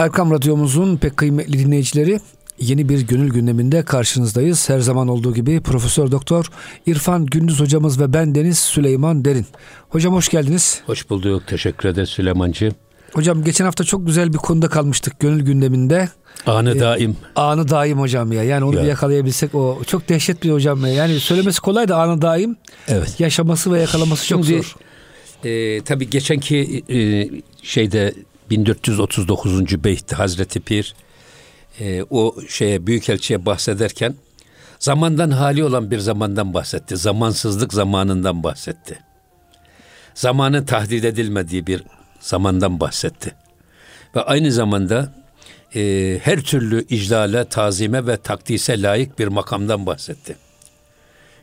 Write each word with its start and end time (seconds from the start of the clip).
Erkam 0.00 0.30
Radyomuzun 0.30 0.96
pek 0.96 1.16
kıymetli 1.16 1.58
dinleyicileri 1.58 2.20
yeni 2.58 2.88
bir 2.88 3.00
gönül 3.00 3.30
gündeminde 3.30 3.82
karşınızdayız. 3.82 4.68
Her 4.68 4.78
zaman 4.78 5.08
olduğu 5.08 5.34
gibi 5.34 5.60
Profesör 5.60 6.10
Doktor 6.10 6.50
İrfan 6.86 7.26
Gündüz 7.26 7.60
hocamız 7.60 8.00
ve 8.00 8.12
ben 8.12 8.34
Deniz 8.34 8.58
Süleyman 8.58 9.24
Derin. 9.24 9.46
Hocam 9.88 10.14
hoş 10.14 10.28
geldiniz. 10.28 10.80
Hoş 10.86 11.10
bulduk. 11.10 11.42
Teşekkür 11.46 11.88
ederim 11.88 12.06
Süleymancı. 12.06 12.72
Hocam 13.12 13.44
geçen 13.44 13.64
hafta 13.64 13.84
çok 13.84 14.06
güzel 14.06 14.32
bir 14.32 14.38
konuda 14.38 14.68
kalmıştık 14.68 15.20
gönül 15.20 15.44
gündeminde. 15.44 16.08
Anı 16.46 16.76
ee, 16.76 16.80
daim. 16.80 17.16
Anı 17.36 17.68
daim 17.68 17.98
hocam 17.98 18.32
ya. 18.32 18.42
Yani 18.42 18.64
onu 18.64 18.76
ya. 18.76 18.82
bir 18.82 18.88
yakalayabilsek 18.88 19.54
o 19.54 19.78
çok 19.86 20.08
dehşet 20.08 20.42
bir 20.42 20.50
hocam 20.50 20.86
ya. 20.86 20.92
Yani 20.92 21.20
söylemesi 21.20 21.60
kolay 21.60 21.88
da 21.88 21.96
anı 21.96 22.22
daim. 22.22 22.56
Evet. 22.88 23.20
Yaşaması 23.20 23.72
ve 23.72 23.80
yakalaması 23.80 24.26
Şimdi, 24.26 24.46
çok 24.46 24.64
zor. 24.64 24.76
E, 25.44 25.80
tabii 25.80 26.10
geçenki 26.10 26.84
e, 26.88 27.28
şeyde 27.62 28.14
1439. 28.50 29.84
beytti 29.84 30.14
Hazreti 30.14 30.60
Pir 30.60 30.94
e, 31.80 32.02
o 32.10 32.34
şeye 32.48 32.86
büyükelçiye 32.86 33.46
bahsederken 33.46 34.14
zamandan 34.78 35.30
hali 35.30 35.64
olan 35.64 35.90
bir 35.90 35.98
zamandan 35.98 36.54
bahsetti. 36.54 36.96
Zamansızlık 36.96 37.72
zamanından 37.72 38.42
bahsetti. 38.42 38.98
Zamanın 40.14 40.64
tahdid 40.64 41.04
edilmediği 41.04 41.66
bir 41.66 41.82
zamandan 42.20 42.80
bahsetti. 42.80 43.34
Ve 44.16 44.22
aynı 44.22 44.52
zamanda 44.52 45.12
e, 45.74 46.18
her 46.22 46.40
türlü 46.40 46.84
iclale, 46.88 47.44
tazime 47.44 48.06
ve 48.06 48.16
takdise 48.16 48.82
layık 48.82 49.18
bir 49.18 49.28
makamdan 49.28 49.86
bahsetti. 49.86 50.36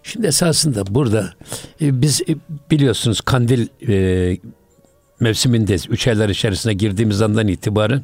Şimdi 0.03 0.27
esasında 0.27 0.95
burada 0.95 1.33
e, 1.81 2.01
biz 2.01 2.21
e, 2.21 2.35
biliyorsunuz 2.71 3.21
kandil 3.21 3.67
e, 3.87 4.37
mevsimindeyiz. 5.19 5.85
Üç 5.89 6.07
aylar 6.07 6.29
içerisine 6.29 6.73
girdiğimiz 6.73 7.21
andan 7.21 7.47
itibaren 7.47 8.03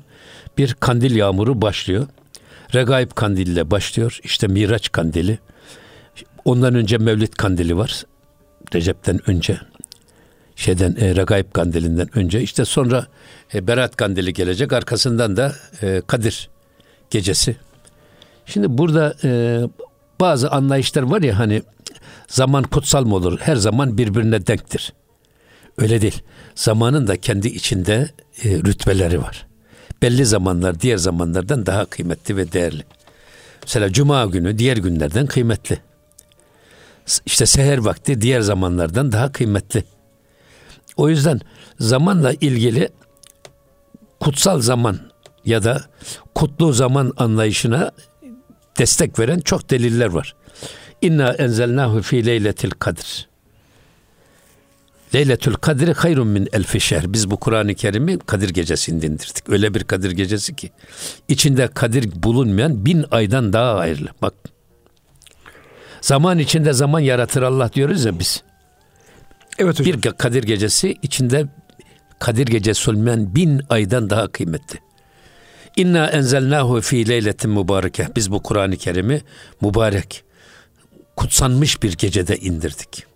bir 0.57 0.73
kandil 0.73 1.15
yağmuru 1.15 1.61
başlıyor. 1.61 2.07
Regaib 2.73 3.11
kandiliyle 3.11 3.71
başlıyor. 3.71 4.19
İşte 4.23 4.47
Miraç 4.47 4.91
kandili. 4.91 5.39
Ondan 6.45 6.75
önce 6.75 6.97
Mevlid 6.97 7.33
kandili 7.33 7.77
var. 7.77 8.03
Recep'ten 8.73 9.29
önce. 9.29 9.57
Şeyden 10.55 10.95
e, 10.99 11.15
Regaib 11.15 11.51
kandilinden 11.53 12.17
önce. 12.17 12.41
İşte 12.41 12.65
sonra 12.65 13.07
e, 13.53 13.67
Berat 13.67 13.95
kandili 13.95 14.33
gelecek. 14.33 14.73
Arkasından 14.73 15.37
da 15.37 15.53
e, 15.81 16.01
Kadir 16.07 16.49
gecesi. 17.09 17.55
Şimdi 18.45 18.77
burada 18.77 19.15
e, 19.23 19.61
bazı 20.19 20.51
anlayışlar 20.51 21.03
var 21.03 21.21
ya 21.21 21.39
hani 21.39 21.63
zaman 22.27 22.63
kutsal 22.63 23.05
mı 23.05 23.15
olur? 23.15 23.39
Her 23.39 23.55
zaman 23.55 23.97
birbirine 23.97 24.47
denktir. 24.47 24.93
Öyle 25.77 26.01
değil. 26.01 26.21
Zamanın 26.55 27.07
da 27.07 27.17
kendi 27.17 27.47
içinde 27.47 28.09
e, 28.43 28.49
rütbeleri 28.49 29.21
var. 29.21 29.47
Belli 30.01 30.25
zamanlar 30.25 30.79
diğer 30.79 30.97
zamanlardan 30.97 31.65
daha 31.65 31.85
kıymetli 31.85 32.37
ve 32.37 32.51
değerli. 32.51 32.83
Mesela 33.63 33.91
cuma 33.91 34.25
günü 34.25 34.57
diğer 34.57 34.77
günlerden 34.77 35.25
kıymetli. 35.25 35.79
İşte 37.25 37.45
seher 37.45 37.77
vakti 37.77 38.21
diğer 38.21 38.41
zamanlardan 38.41 39.11
daha 39.11 39.31
kıymetli. 39.31 39.83
O 40.97 41.09
yüzden 41.09 41.39
zamanla 41.79 42.33
ilgili 42.33 42.89
kutsal 44.19 44.59
zaman 44.59 44.99
ya 45.45 45.63
da 45.63 45.81
kutlu 46.35 46.73
zaman 46.73 47.13
anlayışına 47.17 47.91
destek 48.79 49.19
veren 49.19 49.39
çok 49.39 49.69
deliller 49.69 50.07
var. 50.07 50.35
İnna 51.01 51.33
enzelnahu 51.33 52.01
fi 52.01 52.25
leyletil 52.25 52.71
kadr. 52.71 53.32
Leyletül 55.15 55.53
Kadir 55.53 55.87
hayrun 55.87 56.27
min 56.27 56.47
elfi 56.53 56.79
şehr. 56.79 57.13
Biz 57.13 57.31
bu 57.31 57.37
Kur'an-ı 57.37 57.75
Kerim'i 57.75 58.19
Kadir 58.19 58.49
Gecesi'nde 58.49 59.07
indirdik. 59.07 59.49
Öyle 59.49 59.73
bir 59.73 59.83
Kadir 59.83 60.11
Gecesi 60.11 60.55
ki 60.55 60.71
içinde 61.27 61.67
Kadir 61.67 62.23
bulunmayan 62.23 62.85
bin 62.85 63.05
aydan 63.11 63.53
daha 63.53 63.77
hayırlı. 63.77 64.09
Bak 64.21 64.33
zaman 66.01 66.39
içinde 66.39 66.73
zaman 66.73 66.99
yaratır 66.99 67.41
Allah 67.41 67.73
diyoruz 67.73 68.05
ya 68.05 68.19
biz. 68.19 68.43
Evet 69.59 69.79
hocam. 69.79 70.01
Bir 70.01 70.11
Kadir 70.11 70.43
Gecesi 70.43 70.95
içinde 71.01 71.47
Kadir 72.19 72.47
Gecesi 72.47 72.91
olmayan 72.91 73.35
bin 73.35 73.61
aydan 73.69 74.09
daha 74.09 74.27
kıymetli. 74.27 74.79
İnna 75.75 76.07
enzelnahu 76.07 76.81
fi 76.81 77.09
leyletin 77.09 77.51
mübareke. 77.51 78.07
Biz 78.15 78.31
bu 78.31 78.43
Kur'an-ı 78.43 78.77
Kerim'i 78.77 79.21
mübarek, 79.61 80.23
kutsanmış 81.15 81.83
bir 81.83 81.93
gecede 81.93 82.37
indirdik. 82.37 83.12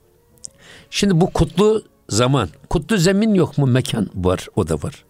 Şimdi 0.90 1.22
bu 1.22 1.34
kutlu 1.34 1.84
zaman, 2.10 2.50
kutlu 2.70 2.98
zemin 2.98 3.34
yok 3.34 3.58
mu? 3.58 3.68
Mekan 3.68 4.10
var, 4.16 4.48
o 4.56 4.68
da 4.68 4.76
var. 4.76 5.06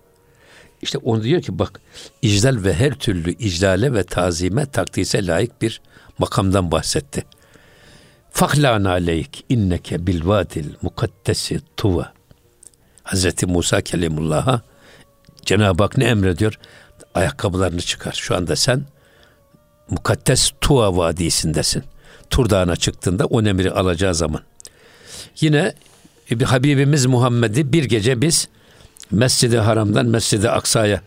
İşte 0.81 0.97
onu 0.97 1.23
diyor 1.23 1.41
ki 1.41 1.59
bak 1.59 1.81
icdal 2.21 2.63
ve 2.63 2.73
her 2.73 2.93
türlü 2.93 3.31
iclale 3.31 3.93
ve 3.93 4.03
tazime 4.03 4.65
takdise 4.65 5.27
layık 5.27 5.61
bir 5.61 5.81
makamdan 6.17 6.71
bahsetti. 6.71 7.25
Faklan 8.31 8.83
aleyk 8.83 9.45
inneke 9.49 10.07
bil 10.07 10.25
vadil 10.25 10.73
mukaddesi 10.81 11.61
tuva. 11.77 12.13
Hazreti 13.03 13.45
Musa 13.45 13.81
Kelimullah'a 13.81 14.61
Cenab-ı 15.45 15.83
Hak 15.83 15.97
ne 15.97 16.05
emrediyor? 16.05 16.59
Ayakkabılarını 17.13 17.81
çıkar. 17.81 18.13
Şu 18.13 18.35
anda 18.35 18.55
sen 18.55 18.85
mukaddes 19.89 20.51
Tuva 20.61 20.97
vadisindesin. 20.97 21.83
Tur 22.29 22.49
Dağı'na 22.49 22.75
çıktığında 22.75 23.25
o 23.25 23.41
emri 23.41 23.71
alacağı 23.71 24.15
zaman. 24.15 24.41
Yine 25.39 25.73
Habibimiz 26.43 27.05
Muhammed'i 27.05 27.73
bir 27.73 27.83
gece 27.83 28.21
biz 28.21 28.47
Mescid-i 29.11 29.57
Haram'dan 29.57 30.05
Mescid-i 30.05 30.49
Aksa'ya 30.49 31.01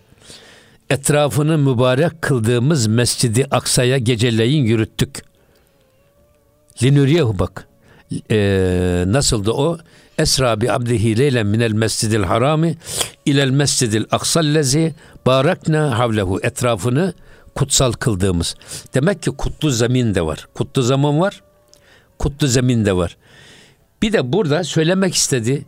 etrafını 0.91 1.59
mübarek 1.59 2.23
kıldığımız 2.23 2.87
Mescid-i 2.87 3.47
Aksa'ya 3.51 3.99
geceleyin 3.99 4.65
yürüttük. 4.65 5.25
Linuriyehu 6.83 7.39
bak. 7.39 7.67
Ee, 8.31 9.05
nasıldı 9.07 9.53
o? 9.53 9.79
Esra 10.19 10.61
bi 10.61 10.73
abdihi 10.73 11.19
leylen 11.19 11.47
minel 11.47 11.73
mescidil 11.73 12.23
harami 12.23 12.77
ilel 13.27 13.51
mescidil 13.51 14.05
aksallezi 14.11 14.95
barakna 15.27 15.99
havlehu 15.99 16.41
etrafını 16.43 17.15
kutsal 17.55 17.93
kıldığımız. 17.93 18.55
Demek 18.95 19.23
ki 19.23 19.31
kutlu 19.31 19.71
zemin 19.71 20.15
de 20.15 20.27
var. 20.27 20.49
Kutlu 20.55 20.83
zaman 20.83 21.21
var. 21.21 21.43
Kutlu 22.19 22.47
zemin 22.47 22.85
de 22.85 22.97
var. 22.97 23.17
Bir 24.03 24.12
de 24.12 24.33
burada 24.33 24.65
söylemek 24.65 25.15
istediği 25.15 25.65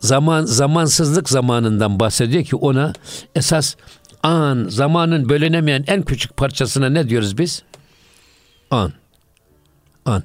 zaman 0.00 0.44
zamansızlık 0.44 1.28
zamanından 1.28 2.00
bahsediyor 2.00 2.44
ki 2.44 2.56
ona 2.56 2.92
esas 3.34 3.76
an 4.22 4.66
zamanın 4.68 5.28
bölünemeyen 5.28 5.84
en 5.86 6.02
küçük 6.02 6.36
parçasına 6.36 6.88
ne 6.88 7.08
diyoruz 7.08 7.38
biz? 7.38 7.62
An. 8.70 8.92
An. 10.04 10.22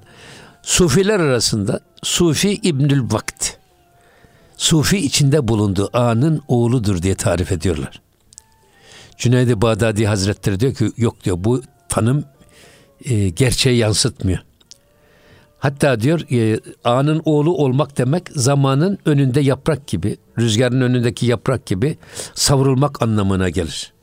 Sufiler 0.62 1.20
arasında 1.20 1.80
Sufi 2.04 2.54
İbnül 2.54 3.12
Vakt. 3.12 3.58
Sufi 4.58 4.98
içinde 4.98 5.48
bulunduğu 5.48 5.90
anın 5.94 6.42
oğludur 6.48 7.02
diye 7.02 7.16
tarif 7.16 7.52
ediyorlar. 7.52 8.02
Cüneyd-i 9.18 9.62
Bağdadi 9.62 10.08
Hazretleri 10.08 10.60
diyor 10.60 10.74
ki 10.74 10.92
yok 10.98 11.24
diyor 11.24 11.38
bu 11.40 11.62
tanım 11.90 12.26
e, 13.06 13.30
gerçeği 13.30 13.78
yansıtmıyor. 13.78 14.40
Hatta 15.60 16.02
diyor 16.02 16.22
e, 16.32 16.60
anın 16.84 17.22
oğlu 17.26 17.58
olmak 17.58 17.98
demek 17.98 18.24
zamanın 18.36 18.98
önünde 19.06 19.42
yaprak 19.42 19.88
gibi, 19.88 20.18
rüzgarın 20.40 20.82
önündeki 20.82 21.26
yaprak 21.26 21.66
gibi 21.66 21.98
savrulmak 22.34 23.02
anlamına 23.02 23.50
gelir. 23.50 23.94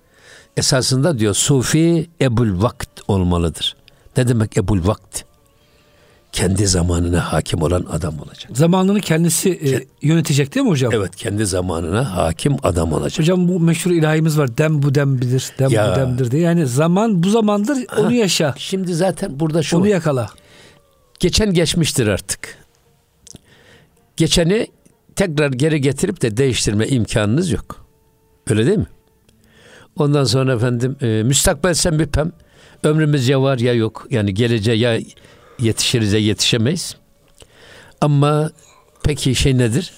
Esasında 0.57 1.19
diyor 1.19 1.35
sufi 1.35 2.11
ebul 2.21 2.63
vakt 2.63 3.01
olmalıdır. 3.09 3.77
Ne 4.17 4.29
demek 4.29 4.57
ebul 4.57 4.87
vakt? 4.87 5.23
Kendi 6.33 6.67
zamanına 6.67 7.33
hakim 7.33 7.63
olan 7.63 7.87
adam 7.93 8.19
olacak. 8.19 8.57
Zamanını 8.57 9.01
kendisi 9.01 9.51
e, 9.51 9.87
yönetecek 10.07 10.55
değil 10.55 10.67
mi 10.67 10.71
hocam? 10.71 10.93
Evet 10.95 11.17
kendi 11.17 11.47
zamanına 11.47 12.17
hakim 12.17 12.57
adam 12.63 12.93
olacak. 12.93 13.19
Hocam 13.19 13.49
bu 13.49 13.61
meşhur 13.61 13.91
ilahimiz 13.91 14.39
var. 14.39 14.59
Dem 14.59 14.83
bu 14.83 14.95
dembidir, 14.95 15.53
dem 15.59 15.71
ya. 15.71 15.93
bu 15.93 16.01
demdir 16.01 16.31
diye. 16.31 16.43
Yani 16.43 16.67
zaman 16.67 17.23
bu 17.23 17.31
zamandır 17.31 17.79
onu 17.99 18.13
yaşa. 18.13 18.55
Şimdi 18.59 18.95
zaten 18.95 19.41
burada 19.41 19.63
şu 19.63 19.79
Onu 19.79 19.87
yakala. 19.87 20.31
Geçen 21.21 21.53
geçmiştir 21.53 22.07
artık. 22.07 22.59
Geçeni 24.17 24.67
tekrar 25.17 25.53
geri 25.53 25.81
getirip 25.81 26.23
de 26.23 26.37
değiştirme 26.37 26.87
imkanınız 26.87 27.51
yok. 27.51 27.87
Öyle 28.51 28.67
değil 28.67 28.79
mi? 28.79 28.87
Ondan 29.97 30.25
sonra 30.25 30.55
efendim 30.55 30.97
e, 31.03 31.07
müstakbel 31.07 31.75
sen 31.75 31.95
müphem. 31.95 32.33
Ömrümüz 32.83 33.29
ya 33.29 33.43
var 33.43 33.59
ya 33.59 33.73
yok. 33.73 34.07
Yani 34.11 34.35
geleceğe 34.35 34.77
ya 34.77 35.01
yetişiriz 35.59 36.13
ya 36.13 36.19
yetişemeyiz. 36.19 36.97
Ama 38.01 38.51
peki 39.05 39.35
şey 39.35 39.59
nedir? 39.59 39.93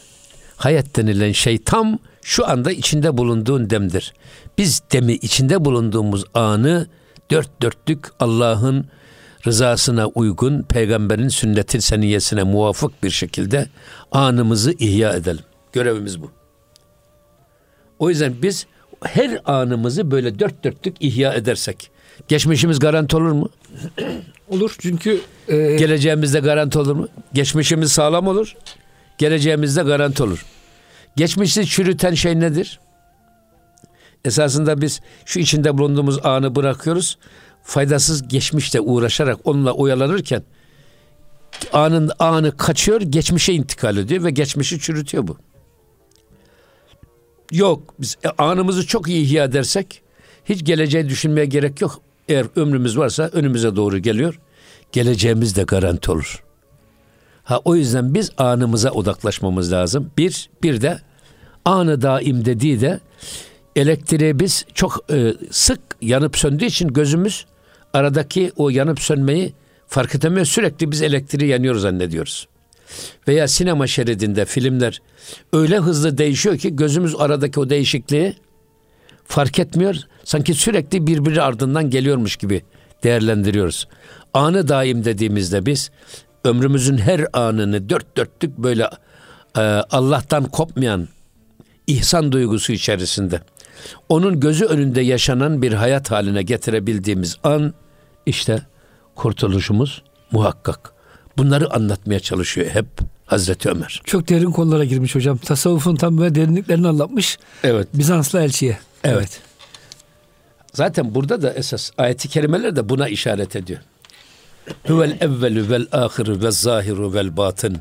Hayat 0.57 0.97
denilen 0.97 1.33
şey 1.33 1.59
tam 1.59 1.99
şu 2.23 2.49
anda 2.49 2.73
içinde 2.73 3.17
bulunduğun 3.19 3.71
demdir. 3.71 4.15
Biz 4.59 4.83
demi 4.93 5.13
içinde 5.13 5.65
bulunduğumuz 5.65 6.25
anı 6.35 6.87
dört 7.31 7.63
dörtlük 7.63 8.07
Allah'ın 8.21 8.87
rızasına 9.47 10.07
uygun 10.07 10.63
peygamberin 10.63 11.29
sünnetin 11.29 11.79
seniyesine 11.79 12.43
muvafık 12.43 13.03
bir 13.03 13.11
şekilde 13.11 13.67
anımızı 14.13 14.73
ihya 14.73 15.13
edelim. 15.13 15.45
Görevimiz 15.73 16.23
bu. 16.23 16.31
O 17.99 18.11
yüzden 18.11 18.35
biz 18.43 18.67
her 19.05 19.41
anımızı 19.45 20.11
böyle 20.11 20.39
dört 20.39 20.65
dörtlük 20.65 20.97
ihya 21.01 21.35
edersek 21.35 21.91
geçmişimiz 22.29 22.79
garanti 22.79 23.17
olur 23.17 23.33
mu? 23.33 23.49
olur 24.49 24.77
çünkü 24.79 25.21
e... 25.49 25.57
geleceğimizde 25.57 26.41
garanti 26.41 26.79
olur 26.79 26.97
mu? 26.97 27.09
Geçmişimiz 27.33 27.93
sağlam 27.93 28.27
olur. 28.27 28.57
Geleceğimizde 29.19 29.83
garanti 29.83 30.23
olur. 30.23 30.47
Geçmişi 31.17 31.67
çürüten 31.67 32.15
şey 32.15 32.41
nedir? 32.41 32.81
Esasında 34.25 34.81
biz 34.81 35.01
şu 35.25 35.41
içinde 35.41 35.79
bulunduğumuz 35.79 36.27
anı 36.27 36.57
bırakıyoruz. 36.57 37.19
Faydasız 37.69 38.29
geçmişte 38.29 38.81
uğraşarak 38.81 39.39
onunla 39.45 39.73
oyalanırken 39.73 40.43
anın 41.73 42.11
anı 42.19 42.57
kaçıyor, 42.57 43.01
geçmişe 43.01 43.53
intikal 43.53 43.97
ediyor 43.97 44.25
ve 44.25 44.31
geçmişi 44.31 44.81
çürütüyor 44.81 45.29
bu. 45.29 45.37
Yok, 47.53 47.95
biz 48.01 48.17
e, 48.25 48.29
anımızı 48.29 48.87
çok 48.87 49.09
iyi 49.09 49.25
ihya 49.25 49.45
edersek 49.45 50.03
hiç 50.45 50.65
geleceği 50.65 51.09
düşünmeye 51.09 51.47
gerek 51.47 51.81
yok. 51.81 52.01
Eğer 52.29 52.47
ömrümüz 52.57 52.99
varsa 52.99 53.31
önümüze 53.33 53.77
doğru 53.77 53.99
geliyor. 53.99 54.41
Geleceğimiz 54.93 55.57
de 55.57 55.63
garanti 55.63 56.11
olur. 56.11 56.45
Ha 57.43 57.61
o 57.65 57.77
yüzden 57.77 58.15
biz 58.15 58.31
anımıza 58.39 58.91
odaklaşmamız 58.91 59.73
lazım. 59.73 60.11
Bir, 60.19 60.51
bir 60.63 60.81
de 60.81 61.01
anı 61.65 62.03
daim 62.03 62.45
dediği 62.45 62.81
de 62.81 63.01
elektriği 63.77 64.41
biz 64.41 64.65
çok 64.75 65.05
e, 65.13 65.35
sık 65.51 65.81
yanıp 66.01 66.39
söndüğü 66.39 66.65
için 66.65 66.89
gözümüz 66.89 67.47
aradaki 67.93 68.53
o 68.57 68.71
yanıp 68.71 69.01
sönmeyi 69.01 69.53
fark 69.87 70.15
edemiyor. 70.15 70.47
Sürekli 70.47 70.91
biz 70.91 71.03
elektriği 71.03 71.47
yanıyor 71.47 71.75
zannediyoruz. 71.75 72.49
Veya 73.29 73.49
sinema 73.49 73.87
şeridinde 73.87 74.45
filmler 74.45 75.03
öyle 75.53 75.79
hızlı 75.79 76.19
değişiyor 76.19 76.59
ki 76.59 76.77
gözümüz 76.77 77.15
aradaki 77.19 77.61
o 77.61 77.71
değişikliği 77.71 78.37
fark 79.25 79.59
etmiyor. 79.59 79.97
Sanki 80.25 80.55
sürekli 80.55 81.07
birbiri 81.07 81.43
ardından 81.43 81.91
geliyormuş 81.91 82.37
gibi 82.37 82.63
değerlendiriyoruz. 83.05 83.89
Anı 84.35 84.69
daim 84.69 85.05
dediğimizde 85.05 85.67
biz 85.67 85.91
ömrümüzün 86.45 86.99
her 86.99 87.27
anını 87.33 87.89
dört 87.89 88.17
dörtlük 88.17 88.59
böyle 88.59 88.91
e, 89.57 89.61
Allah'tan 89.91 90.45
kopmayan 90.45 91.09
ihsan 91.87 92.33
duygusu 92.33 92.73
içerisinde 92.73 93.41
onun 94.09 94.41
gözü 94.41 94.65
önünde 94.65 95.01
yaşanan 95.01 95.63
bir 95.63 95.73
hayat 95.73 96.11
haline 96.11 96.43
getirebildiğimiz 96.43 97.37
an 97.43 97.75
işte 98.27 98.63
kurtuluşumuz 99.15 100.03
muhakkak. 100.31 100.93
Bunları 101.37 101.75
anlatmaya 101.75 102.21
çalışıyor 102.21 102.71
hep 102.71 102.87
Hazreti 103.27 103.71
Ömer. 103.71 104.03
Çok 104.05 104.29
derin 104.29 104.51
konulara 104.51 104.85
girmiş 104.85 105.15
hocam. 105.15 105.39
Tasavvufun 105.39 105.97
tam 105.97 106.19
böyle 106.19 106.35
derinliklerini 106.35 106.89
anlatmış. 106.89 107.39
Evet. 107.65 107.89
Bizanslı 107.95 108.41
elçiye. 108.41 108.79
Evet. 109.05 109.17
evet. 109.19 109.41
Zaten 110.73 111.15
burada 111.15 111.43
da 111.43 111.53
esas 111.53 111.91
ayeti 111.99 112.29
kerimeler 112.29 112.77
de 112.77 112.89
buna 112.89 113.09
işaret 113.09 113.57
ediyor. 113.57 113.81
Huvel 114.87 115.17
evvelü 115.21 115.71
vel 115.71 115.87
ahiru 115.93 116.43
vel 116.43 116.51
zahiru 116.51 117.15
vel 117.15 117.37
batın. 117.37 117.79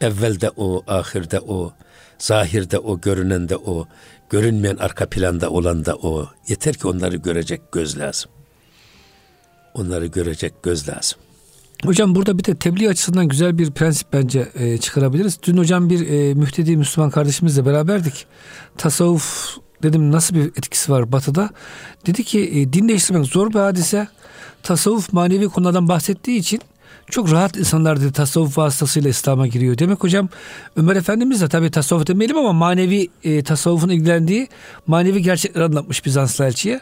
Evvelde 0.00 0.50
o, 0.56 0.82
ahirde 0.86 1.40
o, 1.40 1.72
zahirde 2.18 2.78
o, 2.78 3.00
görünende 3.00 3.56
o, 3.56 3.86
görünmeyen 4.30 4.76
arka 4.76 5.08
planda 5.08 5.50
olan 5.50 5.84
da 5.84 5.96
o. 5.96 6.28
Yeter 6.48 6.74
ki 6.74 6.88
onları 6.88 7.16
görecek 7.16 7.72
göz 7.72 7.98
lazım. 7.98 8.30
Onları 9.74 10.06
görecek 10.06 10.62
göz 10.62 10.88
lazım. 10.88 11.18
Hocam 11.84 12.14
burada 12.14 12.38
bir 12.38 12.44
de 12.44 12.54
tebliğ 12.54 12.88
açısından 12.88 13.28
güzel 13.28 13.58
bir 13.58 13.70
prensip 13.70 14.12
bence 14.12 14.48
e, 14.54 14.78
çıkarabiliriz. 14.78 15.38
Dün 15.42 15.56
hocam 15.56 15.90
bir 15.90 16.08
e, 16.08 16.34
mühtedi 16.34 16.76
Müslüman 16.76 17.10
kardeşimizle 17.10 17.66
beraberdik. 17.66 18.26
Tasavvuf 18.78 19.56
dedim 19.82 20.12
nasıl 20.12 20.34
bir 20.34 20.46
etkisi 20.46 20.92
var 20.92 21.12
batıda? 21.12 21.50
Dedi 22.06 22.24
ki 22.24 22.40
e, 22.40 22.72
din 22.72 22.88
değiştirmek 22.88 23.26
zor 23.26 23.50
bir 23.50 23.58
hadise. 23.58 24.08
Tasavvuf 24.62 25.12
manevi 25.12 25.48
konulardan 25.48 25.88
bahsettiği 25.88 26.38
için 26.38 26.60
çok 27.10 27.32
rahat 27.32 27.56
insanlar 27.56 28.00
dedi 28.00 28.12
tasavvuf 28.12 28.58
vasıtasıyla 28.58 29.10
İslam'a 29.10 29.46
giriyor. 29.46 29.78
Demek 29.78 30.04
hocam 30.04 30.28
Ömer 30.76 30.96
Efendimiz 30.96 31.40
de 31.40 31.48
tabii 31.48 31.70
tasavvuf 31.70 32.06
demeyelim 32.06 32.36
ama 32.36 32.52
manevi 32.52 33.08
e, 33.24 33.42
tasavvufun 33.42 33.88
ilgilendiği 33.88 34.48
manevi 34.86 35.22
gerçekleri 35.22 35.64
anlatmış 35.64 36.06
Bizanslı 36.06 36.44
elçiye. 36.44 36.80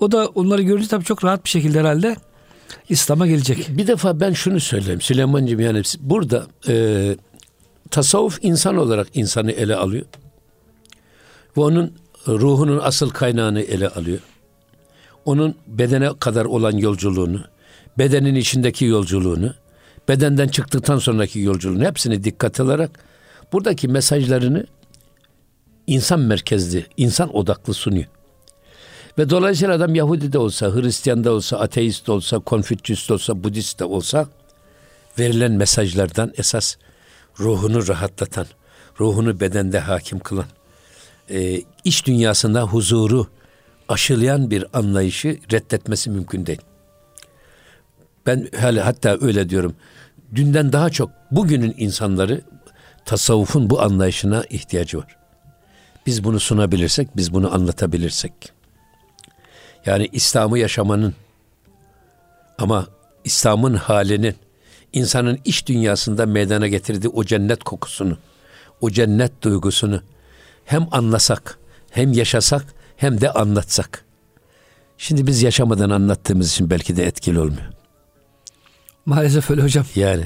O 0.00 0.12
da 0.12 0.26
onları 0.26 0.62
görünce 0.62 0.88
tabii 0.88 1.04
çok 1.04 1.24
rahat 1.24 1.44
bir 1.44 1.50
şekilde 1.50 1.80
herhalde 1.80 2.16
İslam'a 2.88 3.26
gelecek. 3.26 3.68
Bir 3.70 3.86
defa 3.86 4.20
ben 4.20 4.32
şunu 4.32 4.60
söyleyeyim 4.60 5.00
Süleyman'cığım 5.00 5.60
yani 5.60 5.82
burada 6.00 6.46
e, 6.68 7.16
tasavvuf 7.90 8.38
insan 8.42 8.76
olarak 8.76 9.08
insanı 9.14 9.52
ele 9.52 9.76
alıyor. 9.76 10.04
Ve 11.56 11.60
onun 11.60 11.92
ruhunun 12.28 12.80
asıl 12.82 13.10
kaynağını 13.10 13.60
ele 13.60 13.88
alıyor. 13.88 14.18
Onun 15.24 15.54
bedene 15.66 16.10
kadar 16.20 16.44
olan 16.44 16.76
yolculuğunu, 16.76 17.40
bedenin 17.98 18.34
içindeki 18.34 18.84
yolculuğunu, 18.84 19.54
bedenden 20.08 20.48
çıktıktan 20.48 20.98
sonraki 20.98 21.40
yolculuğunu 21.40 21.84
hepsini 21.84 22.24
dikkat 22.24 22.60
alarak 22.60 22.90
buradaki 23.52 23.88
mesajlarını 23.88 24.66
insan 25.86 26.20
merkezli, 26.20 26.86
insan 26.96 27.36
odaklı 27.36 27.74
sunuyor. 27.74 28.06
Ve 29.18 29.30
dolayısıyla 29.30 29.74
adam 29.74 29.94
Yahudi 29.94 30.32
de 30.32 30.38
olsa, 30.38 30.74
Hristiyan 30.74 31.24
da 31.24 31.32
olsa, 31.32 31.58
ateist 31.58 32.06
de 32.06 32.12
olsa, 32.12 32.38
Konfüçyüs 32.38 33.08
de 33.08 33.12
olsa, 33.12 33.44
Budist 33.44 33.80
de 33.80 33.84
olsa 33.84 34.28
verilen 35.18 35.52
mesajlardan 35.52 36.32
esas 36.38 36.76
ruhunu 37.40 37.88
rahatlatan, 37.88 38.46
ruhunu 39.00 39.40
bedende 39.40 39.78
hakim 39.78 40.18
kılan, 40.18 40.46
e, 41.30 41.62
iç 41.84 42.06
dünyasında 42.06 42.62
huzuru 42.62 43.26
aşılayan 43.88 44.50
bir 44.50 44.64
anlayışı 44.72 45.38
reddetmesi 45.52 46.10
mümkün 46.10 46.46
değil. 46.46 46.60
Ben 48.26 48.48
hala 48.60 48.86
hatta 48.86 49.18
öyle 49.20 49.48
diyorum. 49.48 49.76
Dünden 50.34 50.72
daha 50.72 50.90
çok 50.90 51.10
bugünün 51.30 51.74
insanları 51.78 52.40
tasavvufun 53.04 53.70
bu 53.70 53.82
anlayışına 53.82 54.44
ihtiyacı 54.50 54.98
var. 54.98 55.16
Biz 56.06 56.24
bunu 56.24 56.40
sunabilirsek, 56.40 57.16
biz 57.16 57.34
bunu 57.34 57.54
anlatabilirsek. 57.54 58.32
Yani 59.86 60.08
İslam'ı 60.12 60.58
yaşamanın 60.58 61.14
ama 62.58 62.86
İslam'ın 63.24 63.74
halinin 63.74 64.34
insanın 64.92 65.38
iç 65.44 65.66
dünyasında 65.66 66.26
meydana 66.26 66.68
getirdiği 66.68 67.08
o 67.08 67.24
cennet 67.24 67.64
kokusunu, 67.64 68.18
o 68.80 68.90
cennet 68.90 69.42
duygusunu 69.42 70.02
hem 70.64 70.88
anlasak, 70.90 71.58
hem 71.90 72.12
yaşasak, 72.12 72.64
hem 72.96 73.20
de 73.20 73.32
anlatsak. 73.32 74.04
Şimdi 74.98 75.26
biz 75.26 75.42
yaşamadan 75.42 75.90
anlattığımız 75.90 76.50
için 76.50 76.70
belki 76.70 76.96
de 76.96 77.06
etkili 77.06 77.40
olmuyor. 77.40 77.73
Maalesef 79.06 79.50
öyle 79.50 79.62
hocam. 79.62 79.86
Yani 79.94 80.24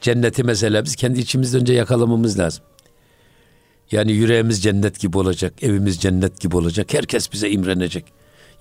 cenneti 0.00 0.44
mesela 0.44 0.84
biz 0.84 0.96
kendi 0.96 1.20
içimizde 1.20 1.56
önce 1.56 1.72
yakalamamız 1.72 2.38
lazım. 2.38 2.64
Yani 3.92 4.12
yüreğimiz 4.12 4.62
cennet 4.62 5.00
gibi 5.00 5.18
olacak, 5.18 5.62
evimiz 5.62 6.00
cennet 6.00 6.40
gibi 6.40 6.56
olacak. 6.56 6.94
Herkes 6.94 7.32
bize 7.32 7.50
imrenecek. 7.50 8.04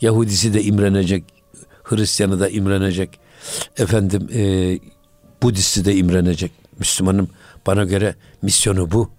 Yahudisi 0.02 0.54
de 0.54 0.64
imrenecek, 0.64 1.24
Hristiyanı 1.84 2.40
da 2.40 2.50
imrenecek. 2.50 3.20
Efendim 3.78 4.30
e, 4.34 4.80
Budisti 5.44 5.86
de 5.86 5.96
imrenecek. 5.96 6.52
Müslümanım 6.80 7.30
bana 7.68 7.84
göre 7.84 8.16
misyonu 8.42 8.92
bu. 8.92 9.12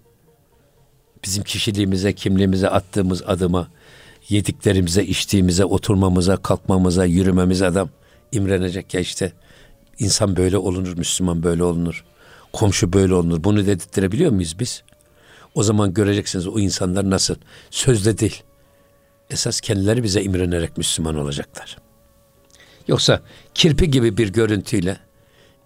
Bizim 1.25 1.45
kişiliğimize, 1.45 2.13
kimliğimize 2.13 2.69
attığımız 2.69 3.23
adıma, 3.27 3.69
yediklerimize, 4.29 5.05
içtiğimize, 5.05 5.65
oturmamıza, 5.65 6.37
kalkmamıza, 6.37 7.05
yürümemize 7.05 7.67
adam 7.67 7.89
imrenecek 8.33 8.95
ya 8.95 9.01
işte 9.01 9.33
insan 9.99 10.37
böyle 10.37 10.59
olunur, 10.59 10.99
Müslüman 10.99 11.43
böyle 11.43 11.65
olunur. 11.65 12.05
Komşu 12.53 12.93
böyle 12.93 13.15
olunur. 13.15 13.45
Bunu 13.45 13.67
dedirttirebiliyor 13.67 14.31
muyuz 14.33 14.59
biz? 14.59 14.83
O 15.55 15.63
zaman 15.63 15.95
göreceksiniz 15.95 16.47
o 16.47 16.59
insanlar 16.59 17.11
nasıl. 17.11 17.35
Sözde 17.71 18.19
değil. 18.19 18.43
Esas 19.31 19.61
kendileri 19.61 20.03
bize 20.03 20.23
imrenerek 20.23 20.77
Müslüman 20.77 21.17
olacaklar. 21.17 21.77
Yoksa 22.89 23.23
kirpi 23.55 23.91
gibi 23.91 24.17
bir 24.17 24.29
görüntüyle 24.29 24.99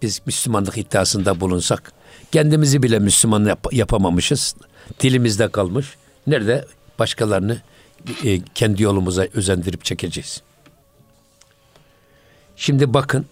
biz 0.01 0.21
Müslümanlık 0.25 0.77
iddiasında 0.77 1.39
bulunsak 1.39 1.93
kendimizi 2.31 2.83
bile 2.83 2.99
Müslüman 2.99 3.45
yap- 3.45 3.73
yapamamışız. 3.73 4.55
Dilimizde 4.99 5.47
kalmış. 5.47 5.95
Nerede 6.27 6.65
başkalarını 6.99 7.61
e, 8.23 8.39
kendi 8.55 8.83
yolumuza 8.83 9.27
özendirip 9.33 9.85
çekeceğiz. 9.85 10.41
Şimdi 12.55 12.93
bakın 12.93 13.25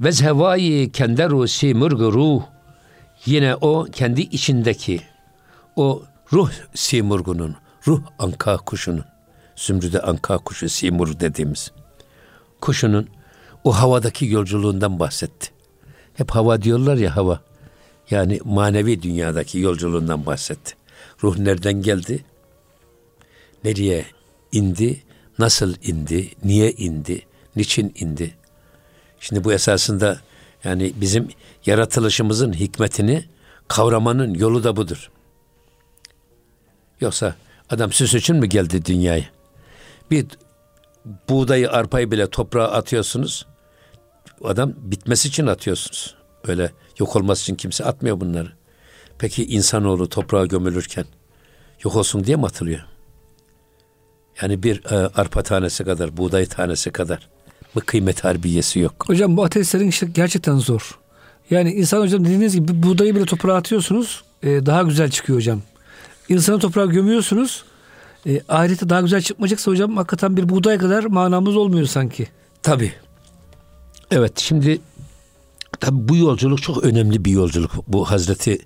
ve 0.00 0.12
zhevayi 0.12 0.92
kenderu 0.92 1.48
simurgu 1.48 2.12
ruh 2.12 2.42
yine 3.26 3.56
o 3.56 3.84
kendi 3.92 4.20
içindeki 4.20 5.00
o 5.76 6.02
ruh 6.32 6.50
simurgunun 6.74 7.56
ruh 7.86 8.02
anka 8.18 8.56
kuşunun 8.56 9.04
zümrüde 9.56 10.00
anka 10.00 10.38
kuşu 10.38 10.68
simur 10.68 11.20
dediğimiz 11.20 11.72
kuşunun 12.60 13.08
o 13.64 13.72
havadaki 13.72 14.26
yolculuğundan 14.26 14.98
bahsetti. 14.98 15.50
Hep 16.14 16.30
hava 16.30 16.62
diyorlar 16.62 16.96
ya 16.96 17.16
hava. 17.16 17.40
Yani 18.10 18.40
manevi 18.44 19.02
dünyadaki 19.02 19.58
yolculuğundan 19.58 20.26
bahsetti. 20.26 20.74
Ruh 21.22 21.38
nereden 21.38 21.82
geldi? 21.82 22.24
Nereye 23.64 24.04
indi, 24.52 25.02
nasıl 25.38 25.74
indi, 25.82 26.30
niye 26.44 26.72
indi, 26.72 27.26
niçin 27.56 27.92
indi. 27.94 28.37
Şimdi 29.20 29.44
bu 29.44 29.52
esasında 29.52 30.20
yani 30.64 30.92
bizim 30.96 31.28
yaratılışımızın 31.66 32.52
hikmetini 32.52 33.24
kavramanın 33.68 34.34
yolu 34.34 34.64
da 34.64 34.76
budur. 34.76 35.10
Yoksa 37.00 37.34
adam 37.70 37.92
süs 37.92 38.14
için 38.14 38.36
mi 38.36 38.48
geldi 38.48 38.84
dünyaya? 38.84 39.24
Bir 40.10 40.26
buğdayı, 41.28 41.70
arpayı 41.70 42.10
bile 42.10 42.30
toprağa 42.30 42.68
atıyorsunuz. 42.68 43.46
Adam 44.44 44.72
bitmesi 44.76 45.28
için 45.28 45.46
atıyorsunuz. 45.46 46.14
Öyle 46.44 46.72
yok 46.98 47.16
olması 47.16 47.42
için 47.42 47.54
kimse 47.54 47.84
atmıyor 47.84 48.20
bunları. 48.20 48.52
Peki 49.18 49.46
insanoğlu 49.46 50.08
toprağa 50.08 50.46
gömülürken 50.46 51.04
yok 51.84 51.96
olsun 51.96 52.24
diye 52.24 52.36
mi 52.36 52.46
atılıyor? 52.46 52.80
Yani 54.42 54.62
bir 54.62 54.84
e, 54.84 54.96
arpa 54.96 55.42
tanesi 55.42 55.84
kadar, 55.84 56.16
buğday 56.16 56.46
tanesi 56.46 56.90
kadar 56.90 57.28
mı 57.78 57.84
kıymet 57.86 58.24
harbiyesi 58.24 58.78
yok? 58.78 59.04
Hocam 59.06 59.36
bu 59.36 59.44
ateistlerin 59.44 59.88
işi 59.88 60.12
gerçekten 60.12 60.58
zor. 60.58 60.98
Yani 61.50 61.72
insan 61.72 62.00
hocam 62.00 62.24
dediğiniz 62.24 62.54
gibi 62.54 62.82
buğdayı 62.82 63.14
bile 63.14 63.24
toprağa 63.24 63.54
atıyorsunuz 63.54 64.22
e, 64.42 64.66
daha 64.66 64.82
güzel 64.82 65.10
çıkıyor 65.10 65.38
hocam. 65.38 65.62
İnsanı 66.28 66.58
toprağa 66.58 66.86
gömüyorsunuz 66.86 67.64
e, 68.26 68.40
ahirete 68.48 68.88
daha 68.88 69.00
güzel 69.00 69.22
çıkmayacaksa 69.22 69.70
hocam 69.70 69.96
hakikaten 69.96 70.36
bir 70.36 70.48
buğday 70.48 70.78
kadar 70.78 71.04
manamız 71.04 71.56
olmuyor 71.56 71.86
sanki. 71.86 72.28
Tabi. 72.62 72.92
Evet 74.10 74.38
şimdi 74.38 74.80
tabi 75.80 76.08
bu 76.08 76.16
yolculuk 76.16 76.62
çok 76.62 76.84
önemli 76.84 77.24
bir 77.24 77.30
yolculuk. 77.30 77.72
Bu 77.88 78.10
Hazreti 78.10 78.58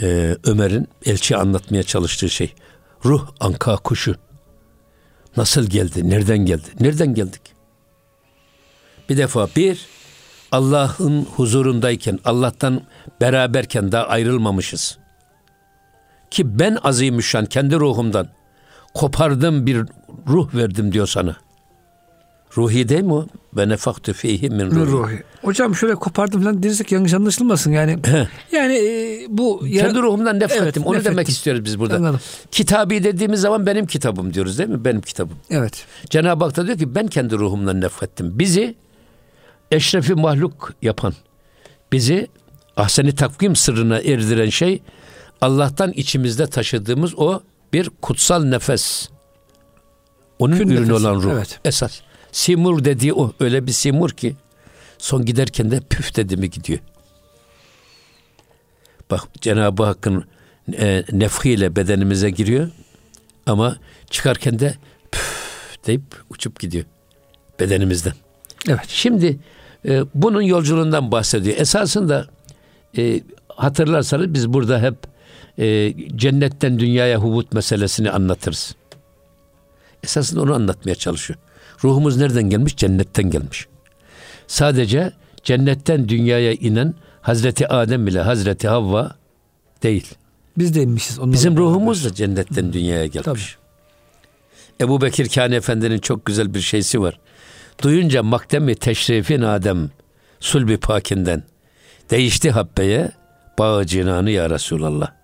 e, 0.00 0.36
Ömer'in 0.44 0.88
elçi 1.04 1.36
anlatmaya 1.36 1.82
çalıştığı 1.82 2.30
şey. 2.30 2.54
Ruh 3.04 3.28
anka 3.40 3.76
kuşu. 3.76 4.16
Nasıl 5.36 5.66
geldi? 5.66 6.10
Nereden 6.10 6.38
geldi? 6.38 6.68
Nereden 6.80 7.14
geldik? 7.14 7.55
Bir 9.08 9.16
defa 9.16 9.48
bir 9.56 9.86
Allah'ın 10.52 11.24
huzurundayken, 11.24 12.18
Allah'tan 12.24 12.80
beraberken 13.20 13.92
daha 13.92 14.04
ayrılmamışız. 14.06 14.98
Ki 16.30 16.58
ben 16.58 16.78
azimüşşan 16.84 17.46
kendi 17.46 17.76
ruhumdan 17.76 18.28
kopardım 18.94 19.66
bir 19.66 19.82
ruh 20.28 20.54
verdim 20.54 20.92
diyor 20.92 21.06
sana. 21.06 21.36
Ruhi 22.56 22.88
değil 22.88 23.02
mi 23.02 23.12
o? 23.12 23.26
Ve 23.56 23.68
nefaktu 23.68 24.12
fihi 24.12 24.50
min 24.50 24.70
ruhi. 24.70 24.90
ruhi. 24.92 25.22
Hocam 25.42 25.74
şöyle 25.74 25.94
kopardım 25.94 26.42
falan 26.42 26.62
dersek 26.62 26.92
yanlış 26.92 27.14
anlaşılmasın 27.14 27.72
yani. 27.72 27.98
yani 28.52 28.74
e, 28.74 29.26
bu 29.28 29.60
kendi 29.74 29.98
ruhumdan 29.98 30.40
nefrettim. 30.40 30.64
Evet, 30.64 30.76
Onu 30.78 30.86
nefrettim. 30.86 31.12
demek 31.12 31.28
istiyoruz 31.28 31.64
biz 31.64 31.78
burada. 31.78 31.96
Anladım. 31.96 32.20
Kitabi 32.50 33.04
dediğimiz 33.04 33.40
zaman 33.40 33.66
benim 33.66 33.86
kitabım 33.86 34.34
diyoruz 34.34 34.58
değil 34.58 34.68
mi? 34.68 34.84
Benim 34.84 35.00
kitabım. 35.00 35.36
Evet. 35.50 35.86
Cenab-ı 36.10 36.44
Hak 36.44 36.56
da 36.56 36.66
diyor 36.66 36.78
ki 36.78 36.94
ben 36.94 37.06
kendi 37.06 37.36
ruhumdan 37.38 37.80
nefrettim. 37.80 38.38
Bizi 38.38 38.74
eşrefi 39.70 40.14
mahluk 40.14 40.74
yapan, 40.82 41.14
bizi 41.92 42.26
ahseni 42.76 43.14
takvim 43.14 43.56
sırrına 43.56 43.98
erdiren 43.98 44.50
şey 44.50 44.82
Allah'tan 45.40 45.92
içimizde 45.92 46.46
taşıdığımız 46.46 47.14
o 47.18 47.40
bir 47.72 47.90
kutsal 48.02 48.44
nefes. 48.44 49.08
Onun 50.38 50.58
Kün 50.58 50.68
ürünü 50.68 50.88
nefes. 50.88 51.00
olan 51.04 51.14
ruh. 51.22 51.32
Evet. 51.32 51.60
Esas. 51.64 52.00
Simur 52.32 52.84
dediği 52.84 53.12
o. 53.14 53.32
Öyle 53.40 53.66
bir 53.66 53.72
simur 53.72 54.10
ki 54.10 54.36
son 54.98 55.24
giderken 55.24 55.70
de 55.70 55.80
püf 55.80 56.16
dedi 56.16 56.36
mi 56.36 56.50
gidiyor. 56.50 56.78
Bak 59.10 59.20
Cenab-ı 59.40 59.82
Hakk'ın 59.84 60.24
e, 60.78 61.04
nefhiyle 61.12 61.76
bedenimize 61.76 62.30
giriyor 62.30 62.70
ama 63.46 63.76
çıkarken 64.10 64.58
de 64.58 64.74
püf 65.12 65.76
deyip 65.86 66.02
uçup 66.30 66.60
gidiyor 66.60 66.84
bedenimizden. 67.60 68.14
Evet. 68.68 68.88
Şimdi 68.88 69.38
e, 69.86 70.04
bunun 70.14 70.42
yolculuğundan 70.42 71.12
bahsediyor. 71.12 71.56
Esasında 71.58 72.26
e, 72.98 73.20
hatırlarsanız 73.48 74.34
biz 74.34 74.52
burada 74.52 74.82
hep 74.82 74.94
e, 75.58 75.94
cennetten 76.16 76.78
dünyaya 76.78 77.18
hubut 77.18 77.52
meselesini 77.52 78.10
anlatırız. 78.10 78.74
Esasında 80.02 80.42
onu 80.42 80.54
anlatmaya 80.54 80.94
çalışıyor. 80.94 81.38
Ruhumuz 81.84 82.16
nereden 82.16 82.50
gelmiş? 82.50 82.76
Cennetten 82.76 83.30
gelmiş. 83.30 83.66
Sadece 84.46 85.12
cennetten 85.42 86.08
dünyaya 86.08 86.52
inen 86.52 86.94
Hazreti 87.20 87.68
Adem 87.68 88.08
ile 88.08 88.20
Hazreti 88.20 88.68
Havva 88.68 89.16
değil. 89.82 90.14
Biz 90.58 90.74
de 90.74 90.82
inmişiz. 90.82 91.18
Bizim 91.22 91.56
ruhumuz 91.56 92.04
da 92.04 92.14
cennetten 92.14 92.72
dünyaya 92.72 93.06
gelmiş. 93.06 93.24
Tabii. 93.24 94.84
Ebu 94.84 95.00
Bekir 95.00 95.28
Kani 95.28 95.54
Efendi'nin 95.54 95.98
çok 95.98 96.24
güzel 96.26 96.54
bir 96.54 96.60
şeysi 96.60 97.00
var. 97.00 97.18
Duyunca 97.82 98.22
makdemi 98.22 98.74
teşrifin 98.74 99.42
Adem 99.42 99.90
sulbi 100.40 100.76
pakinden 100.76 101.42
değişti 102.10 102.50
habbeye 102.50 103.10
bağı 103.58 103.86
cinanı 103.86 104.30
ya 104.30 104.50
Resulallah 104.50 105.16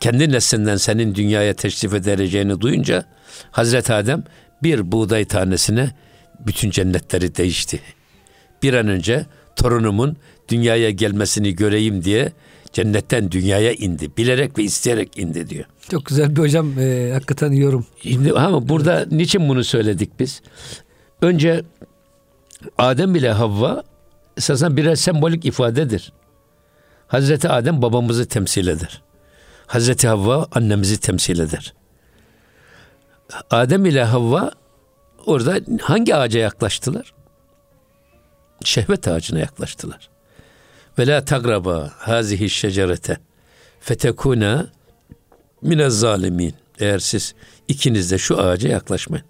kendi 0.00 0.32
neslinden 0.32 0.76
senin 0.76 1.14
dünyaya 1.14 1.54
teşrif 1.54 1.94
edeceğini 1.94 2.60
duyunca 2.60 3.04
Hazreti 3.50 3.92
Adem 3.92 4.24
bir 4.62 4.92
buğday 4.92 5.24
tanesine 5.24 5.90
bütün 6.46 6.70
cennetleri 6.70 7.36
değişti. 7.36 7.80
Bir 8.62 8.74
an 8.74 8.88
önce 8.88 9.26
torunumun 9.56 10.16
dünyaya 10.48 10.90
gelmesini 10.90 11.54
göreyim 11.54 12.04
diye 12.04 12.32
cennetten 12.72 13.30
dünyaya 13.30 13.72
indi. 13.72 14.16
Bilerek 14.16 14.58
ve 14.58 14.62
isteyerek 14.62 15.18
indi 15.18 15.48
diyor. 15.48 15.64
Çok 15.90 16.06
güzel 16.06 16.36
bir 16.36 16.40
hocam 16.40 16.78
e, 16.78 17.10
hakikaten 17.12 17.52
yorum. 17.52 17.86
Şimdi 18.02 18.32
ama 18.32 18.68
burada 18.68 18.98
evet. 18.98 19.12
niçin 19.12 19.48
bunu 19.48 19.64
söyledik 19.64 20.10
biz? 20.20 20.42
Önce 21.22 21.64
Adem 22.78 23.14
ile 23.14 23.32
Havva 23.32 23.82
esasen 24.36 24.76
birer 24.76 24.94
sembolik 24.94 25.44
ifadedir. 25.44 26.12
Hazreti 27.08 27.48
Adem 27.48 27.82
babamızı 27.82 28.28
temsil 28.28 28.66
eder. 28.66 29.02
Hazreti 29.66 30.08
Havva 30.08 30.46
annemizi 30.52 31.00
temsil 31.00 31.38
eder. 31.38 31.74
Adem 33.50 33.86
ile 33.86 34.04
Havva 34.04 34.50
orada 35.26 35.60
hangi 35.82 36.16
ağaca 36.16 36.40
yaklaştılar? 36.40 37.14
Şehvet 38.64 39.08
ağacına 39.08 39.38
yaklaştılar. 39.38 40.08
Ve 40.98 41.06
la 41.06 41.24
tagraba 41.24 41.92
hazihi 41.98 42.50
şecerete 42.50 43.18
fetekuna 43.80 44.66
mine 45.62 45.90
zalimin. 45.90 46.54
Eğer 46.78 46.98
siz 46.98 47.34
ikiniz 47.68 48.10
de 48.10 48.18
şu 48.18 48.40
ağaca 48.40 48.68
yaklaşmayın. 48.68 49.24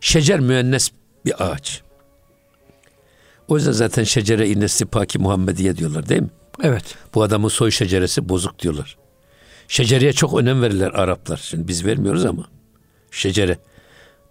Şecer 0.00 0.40
müennes 0.40 0.90
bir 1.28 1.50
ağaç. 1.50 1.82
O 3.48 3.56
yüzden 3.56 3.72
zaten 3.72 4.04
şecere 4.04 4.48
innesi 4.48 4.86
paki 4.86 5.18
Muhammediye 5.18 5.76
diyorlar 5.76 6.08
değil 6.08 6.22
mi? 6.22 6.30
Evet. 6.62 6.94
Bu 7.14 7.22
adamın 7.22 7.48
soy 7.48 7.70
şeceresi 7.70 8.28
bozuk 8.28 8.58
diyorlar. 8.58 8.96
Şecereye 9.68 10.12
çok 10.12 10.38
önem 10.38 10.62
verirler 10.62 10.90
Araplar. 10.90 11.36
Şimdi 11.36 11.68
biz 11.68 11.84
vermiyoruz 11.84 12.24
ama. 12.24 12.48
Şecere. 13.10 13.58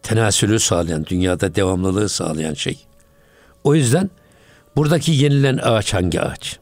Tenasülü 0.04 0.60
sağlayan, 0.60 1.06
dünyada 1.06 1.56
devamlılığı 1.56 2.10
sağlayan 2.10 2.54
şey. 2.54 2.86
O 3.64 3.76
yüzden 3.76 4.10
buradaki 4.76 5.12
yenilen 5.12 5.58
ağaç 5.58 5.94
hangi 5.94 6.22
ağaç? 6.22 6.60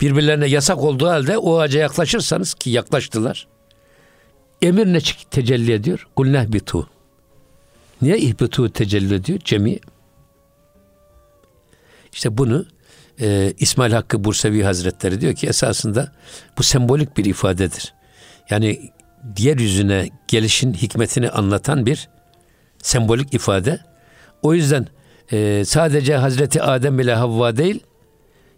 Birbirlerine 0.00 0.46
yasak 0.46 0.78
olduğu 0.78 1.08
halde 1.08 1.38
o 1.38 1.58
ağaca 1.58 1.80
yaklaşırsanız 1.80 2.54
ki 2.54 2.70
yaklaştılar. 2.70 3.46
Emir 4.62 4.86
ne 4.86 4.98
tecelli 5.30 5.72
ediyor? 5.72 6.06
Kulneh 6.16 6.52
bitu. 6.52 6.88
Niye 8.02 8.18
ihbitu 8.18 8.72
tecelli 8.72 9.14
ediyor? 9.14 9.38
Cemi. 9.44 9.78
İşte 12.12 12.38
bunu 12.38 12.66
e, 13.20 13.52
İsmail 13.58 13.92
Hakkı 13.92 14.24
Bursevi 14.24 14.62
Hazretleri 14.62 15.20
diyor 15.20 15.34
ki 15.34 15.46
esasında 15.46 16.12
bu 16.58 16.62
sembolik 16.62 17.16
bir 17.16 17.24
ifadedir. 17.24 17.94
Yani 18.50 18.90
diğer 19.36 19.58
yüzüne 19.58 20.10
gelişin 20.28 20.74
hikmetini 20.74 21.30
anlatan 21.30 21.86
bir 21.86 22.08
sembolik 22.82 23.34
ifade. 23.34 23.80
O 24.42 24.54
yüzden 24.54 24.86
e, 25.32 25.62
sadece 25.66 26.16
Hazreti 26.16 26.62
Adem 26.62 27.00
ile 27.00 27.14
Havva 27.14 27.56
değil, 27.56 27.80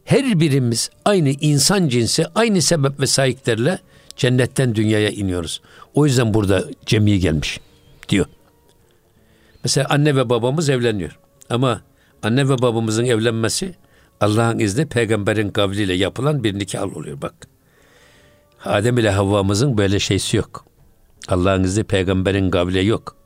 her 0.04 0.40
birimiz 0.40 0.90
aynı 1.04 1.28
insan 1.28 1.88
cinsi, 1.88 2.26
aynı 2.34 2.62
sebep 2.62 3.00
ve 3.00 3.06
sahiplerle 3.06 3.78
cennetten 4.16 4.74
dünyaya 4.74 5.10
iniyoruz. 5.10 5.60
O 5.94 6.06
yüzden 6.06 6.34
burada 6.34 6.64
cemi 6.86 7.18
gelmiş 7.18 7.60
diyor. 8.08 8.26
Mesela 9.64 9.86
anne 9.90 10.16
ve 10.16 10.30
babamız 10.30 10.70
evleniyor. 10.70 11.18
Ama 11.50 11.80
anne 12.22 12.48
ve 12.48 12.62
babamızın 12.62 13.04
evlenmesi 13.04 13.74
Allah'ın 14.20 14.58
izni 14.58 14.86
peygamberin 14.86 15.48
kavliyle 15.50 15.94
yapılan 15.94 16.44
bir 16.44 16.58
nikah 16.58 16.96
oluyor 16.96 17.22
bak. 17.22 17.34
Adem 18.64 18.98
ile 18.98 19.10
Havva'mızın 19.10 19.78
böyle 19.78 19.98
şeysi 19.98 20.36
yok. 20.36 20.64
Allah'ın 21.28 21.64
izni 21.64 21.84
peygamberin 21.84 22.50
kavli 22.50 22.86
yok. 22.86 23.16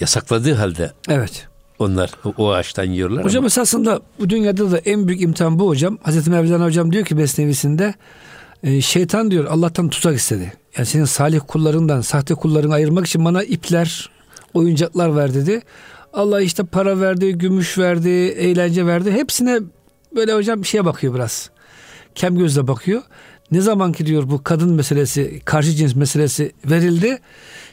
Yasakladığı 0.00 0.54
halde 0.54 0.92
Evet. 1.08 1.48
Onlar 1.78 2.10
o 2.38 2.50
ağaçtan 2.50 2.84
yiyorlar. 2.84 3.24
Hocam 3.24 3.40
ama. 3.40 3.46
esasında 3.46 4.00
bu 4.20 4.30
dünyada 4.30 4.70
da 4.70 4.78
en 4.78 5.08
büyük 5.08 5.22
imtihan 5.22 5.58
bu 5.58 5.68
hocam. 5.68 5.98
Hazreti 6.02 6.30
Mevlana 6.30 6.64
hocam 6.64 6.92
diyor 6.92 7.04
ki 7.04 7.18
Besnevisinde 7.18 7.94
E, 8.62 8.80
şeytan 8.80 9.30
diyor 9.30 9.44
Allah'tan 9.44 9.88
tuzak 9.88 10.16
istedi. 10.16 10.52
Yani 10.76 10.86
senin 10.86 11.04
salih 11.04 11.40
kullarından 11.46 12.00
sahte 12.00 12.34
kullarını 12.34 12.74
ayırmak 12.74 13.06
için 13.06 13.24
bana 13.24 13.42
ipler, 13.42 14.10
oyuncaklar 14.54 15.16
ver 15.16 15.34
dedi. 15.34 15.62
Allah 16.12 16.40
işte 16.40 16.64
para 16.64 17.00
verdi, 17.00 17.32
gümüş 17.32 17.78
verdi, 17.78 18.08
eğlence 18.08 18.86
verdi. 18.86 19.12
Hepsine 19.12 19.60
böyle 20.14 20.34
hocam 20.34 20.62
bir 20.62 20.66
şeye 20.66 20.84
bakıyor 20.84 21.14
biraz. 21.14 21.50
Kem 22.14 22.38
gözle 22.38 22.68
bakıyor. 22.68 23.02
Ne 23.50 23.60
zaman 23.60 23.92
ki 23.92 24.06
diyor 24.06 24.30
bu 24.30 24.42
kadın 24.42 24.74
meselesi, 24.74 25.40
karşı 25.44 25.70
cins 25.70 25.94
meselesi 25.94 26.52
verildi. 26.64 27.18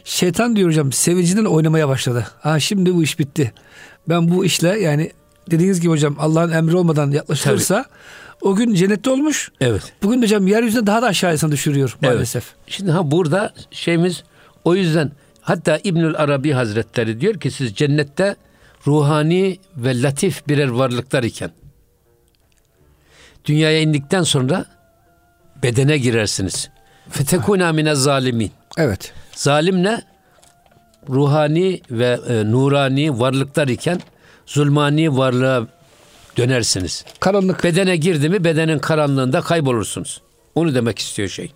Şeytan 0.03 0.55
diyor 0.55 0.69
hocam 0.69 0.91
sevincinden 0.91 1.45
oynamaya 1.45 1.87
başladı. 1.87 2.27
Ha 2.39 2.59
şimdi 2.59 2.95
bu 2.95 3.03
iş 3.03 3.19
bitti. 3.19 3.53
Ben 4.09 4.31
bu 4.31 4.45
işle 4.45 4.79
yani 4.79 5.11
dediğiniz 5.51 5.81
gibi 5.81 5.91
hocam 5.91 6.15
Allah'ın 6.19 6.51
emri 6.51 6.75
olmadan 6.75 7.11
yaklaşılırsa 7.11 7.83
Tabii. 7.83 8.49
o 8.51 8.55
gün 8.55 8.73
cennette 8.73 9.09
olmuş. 9.09 9.51
Evet. 9.61 9.93
Bugün 10.03 10.21
hocam 10.21 10.47
yeryüzüne 10.47 10.87
daha 10.87 11.01
da 11.01 11.07
aşağısına 11.07 11.51
düşürüyor 11.51 11.97
maalesef. 12.01 12.43
Evet. 12.43 12.55
Şimdi 12.67 12.91
ha 12.91 13.11
burada 13.11 13.53
şeyimiz 13.71 14.23
o 14.65 14.75
yüzden 14.75 15.11
hatta 15.43 15.79
İbnül 15.83 16.15
Arabi 16.15 16.51
Hazretleri 16.51 17.21
diyor 17.21 17.39
ki 17.39 17.51
siz 17.51 17.75
cennette 17.75 18.35
ruhani 18.87 19.59
ve 19.77 20.01
latif 20.01 20.47
birer 20.47 20.67
varlıklar 20.67 21.23
iken 21.23 21.51
dünyaya 23.45 23.81
indikten 23.81 24.23
sonra 24.23 24.65
bedene 25.63 25.97
girersiniz. 25.97 26.69
Fetekuna 27.09 27.71
mine 27.71 27.95
zalimin. 27.95 28.51
Evet. 28.77 29.13
Zalim 29.35 29.83
ne? 29.83 30.01
Ruhani 31.09 31.81
ve 31.91 32.19
e, 32.29 32.51
nurani 32.51 33.19
varlıklar 33.19 33.67
iken 33.67 34.01
zulmani 34.45 35.17
varlığa 35.17 35.67
dönersiniz. 36.37 37.05
Karanlık. 37.19 37.63
Bedene 37.63 37.95
girdi 37.95 38.29
mi 38.29 38.43
bedenin 38.43 38.79
karanlığında 38.79 39.41
kaybolursunuz. 39.41 40.21
Onu 40.55 40.75
demek 40.75 40.99
istiyor 40.99 41.29
şey. 41.29 41.51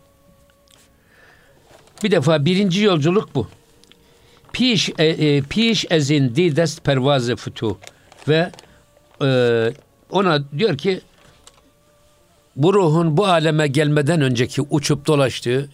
Bir 2.03 2.12
defa 2.12 2.46
birinci 2.46 2.82
yolculuk 2.82 3.36
bu. 3.36 3.48
Piş 4.53 4.89
e, 4.97 5.05
e, 5.05 5.41
piş 5.41 5.85
ezin 5.89 6.35
didest 6.35 6.83
pervazı 6.83 7.35
futu 7.35 7.77
ve 8.27 8.51
e, 9.21 9.29
ona 10.09 10.51
diyor 10.57 10.77
ki 10.77 11.01
bu 12.55 12.73
ruhun 12.73 13.17
bu 13.17 13.25
aleme 13.27 13.67
gelmeden 13.67 14.21
önceki 14.21 14.61
uçup 14.61 15.07
dolaştığı 15.07 15.69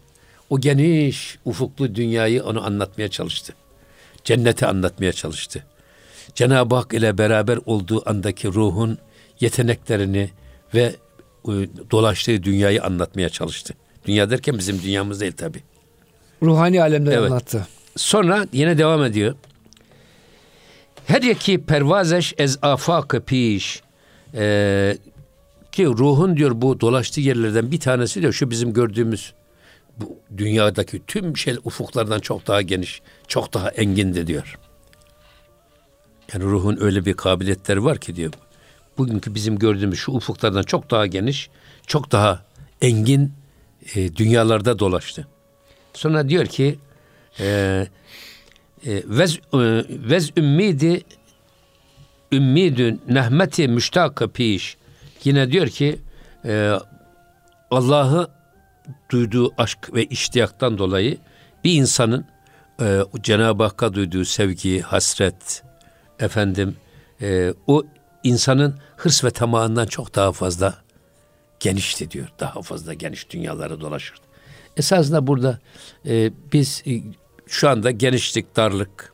o 0.50 0.60
geniş 0.60 1.38
ufuklu 1.46 1.96
dünyayı 1.96 2.44
onu 2.44 2.66
anlatmaya 2.66 3.08
çalıştı. 3.08 3.54
Cenneti 4.24 4.66
anlatmaya 4.66 5.14
çalıştı. 5.14 5.66
Cenab-ı 6.36 6.76
Hak 6.76 6.94
ile 6.94 7.18
beraber 7.18 7.60
olduğu 7.66 8.10
andaki 8.10 8.48
ruhun 8.48 8.98
yeteneklerini 9.40 10.30
ve 10.74 10.96
e, 11.48 11.52
dolaştığı 11.92 12.44
dünyayı 12.44 12.84
anlatmaya 12.84 13.30
çalıştı. 13.30 13.74
Dünya 14.06 14.30
derken 14.30 14.58
bizim 14.58 14.82
dünyamız 14.82 15.22
değil 15.22 15.32
tabi. 15.32 15.64
Ruhani 16.42 16.82
alemde 16.82 17.14
evet. 17.14 17.32
anlattı. 17.32 17.68
Sonra 17.96 18.48
yine 18.54 18.78
devam 18.78 19.04
ediyor. 19.04 19.36
Her 21.06 21.22
yeki 21.22 21.66
pervazeş 21.66 22.34
ez 22.38 22.58
afakı 22.62 23.22
piş. 23.22 23.82
Ee, 24.36 24.98
ki 25.72 25.86
ruhun 25.86 26.38
diyor 26.38 26.52
bu 26.56 26.80
dolaştığı 26.80 27.22
yerlerden 27.22 27.72
bir 27.72 27.80
tanesi 27.80 28.22
diyor 28.22 28.34
şu 28.34 28.50
bizim 28.50 28.74
gördüğümüz 28.74 29.34
bu 29.98 30.18
dünyadaki 30.38 31.02
tüm 31.08 31.38
şey 31.38 31.56
ufuklardan 31.64 32.20
çok 32.20 32.48
daha 32.48 32.62
geniş, 32.62 33.02
çok 33.28 33.54
daha 33.54 33.70
engindi 33.70 34.28
diyor. 34.28 34.60
Yani 36.34 36.44
ruhun 36.44 36.78
öyle 36.82 37.06
bir 37.06 37.14
kabiliyetleri 37.14 37.84
var 37.84 37.98
ki 37.98 38.16
diyor. 38.16 38.34
Bugünkü 38.98 39.36
bizim 39.36 39.60
gördüğümüz 39.60 40.00
şu 40.00 40.12
ufuklardan 40.12 40.64
çok 40.64 40.92
daha 40.92 41.08
geniş, 41.08 41.50
çok 41.88 42.12
daha 42.12 42.46
engin 42.82 43.34
e, 43.96 44.16
dünyalarda 44.16 44.80
dolaştı. 44.80 45.28
Sonra 45.94 46.30
diyor 46.30 46.46
ki 46.46 46.80
vez, 49.06 49.40
e, 49.54 49.86
vez 49.90 50.32
ümmidi 50.38 51.04
ümmidü 52.34 52.98
nehmeti 53.08 53.68
müştakı 53.68 54.30
piş. 54.30 54.78
Yine 55.24 55.52
diyor 55.52 55.68
ki 55.68 56.00
e, 56.46 56.74
Allah'ı 57.72 58.28
duyduğu 59.12 59.54
aşk 59.58 59.94
ve 59.94 60.06
iştiyaktan 60.06 60.78
dolayı 60.78 61.18
bir 61.64 61.74
insanın 61.74 62.26
e, 62.82 63.02
Cenab-ı 63.22 63.64
Hakk'a 63.64 63.94
duyduğu 63.94 64.26
sevgi, 64.26 64.82
hasret, 64.82 65.64
efendim 66.20 66.76
e, 67.22 67.54
o 67.68 67.84
insanın 68.24 68.80
hırs 68.98 69.24
ve 69.24 69.32
tamahından 69.32 69.86
çok 69.86 70.16
daha 70.16 70.32
fazla 70.32 70.76
genişti 71.60 72.12
diyor. 72.12 72.28
Daha 72.40 72.62
fazla 72.62 72.94
geniş 72.94 73.30
dünyalara 73.30 73.82
dolaşır. 73.82 74.18
Esasında 74.78 75.28
burada 75.28 75.60
e, 76.06 76.32
biz 76.54 76.84
e, 76.88 77.02
şu 77.48 77.70
anda 77.70 77.92
genişlik, 77.92 78.56
darlık, 78.56 79.14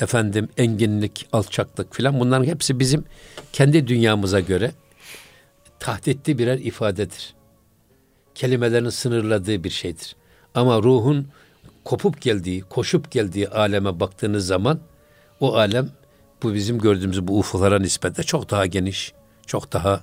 efendim 0.00 0.48
enginlik, 0.56 1.26
alçaklık 1.32 1.94
filan 1.94 2.20
bunların 2.20 2.44
hepsi 2.44 2.78
bizim 2.80 3.04
kendi 3.52 3.86
dünyamıza 3.86 4.40
göre 4.40 4.72
tahditli 5.78 6.38
birer 6.38 6.58
ifadedir. 6.58 7.34
Kelimelerin 8.34 8.88
sınırladığı 8.88 9.64
bir 9.64 9.70
şeydir. 9.70 10.16
Ama 10.54 10.82
ruhun 10.82 11.28
kopup 11.84 12.20
geldiği, 12.20 12.60
koşup 12.60 13.10
geldiği 13.10 13.48
aleme 13.48 14.00
baktığınız 14.00 14.46
zaman 14.46 14.80
o 15.40 15.54
alem 15.56 15.90
bu 16.42 16.54
bizim 16.54 16.78
gördüğümüz 16.78 17.28
bu 17.28 17.38
ufuklara 17.38 17.78
nispetle 17.78 18.22
çok 18.22 18.50
daha 18.50 18.66
geniş, 18.66 19.12
çok 19.46 19.72
daha 19.72 20.00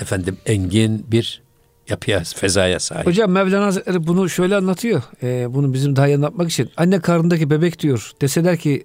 efendim 0.00 0.38
engin 0.46 1.06
bir 1.10 1.42
yapıya, 1.88 2.22
fezaya 2.36 2.80
sahip. 2.80 3.06
Hocam 3.06 3.30
Mevlana 3.30 3.72
bunu 4.06 4.28
şöyle 4.28 4.56
anlatıyor. 4.56 5.02
Ee, 5.22 5.46
bunu 5.54 5.72
bizim 5.72 5.96
daha 5.96 6.06
iyi 6.08 6.16
anlatmak 6.16 6.50
için. 6.50 6.70
Anne 6.76 7.00
karnındaki 7.00 7.50
bebek 7.50 7.78
diyor. 7.78 8.12
Deseler 8.20 8.56
ki 8.56 8.84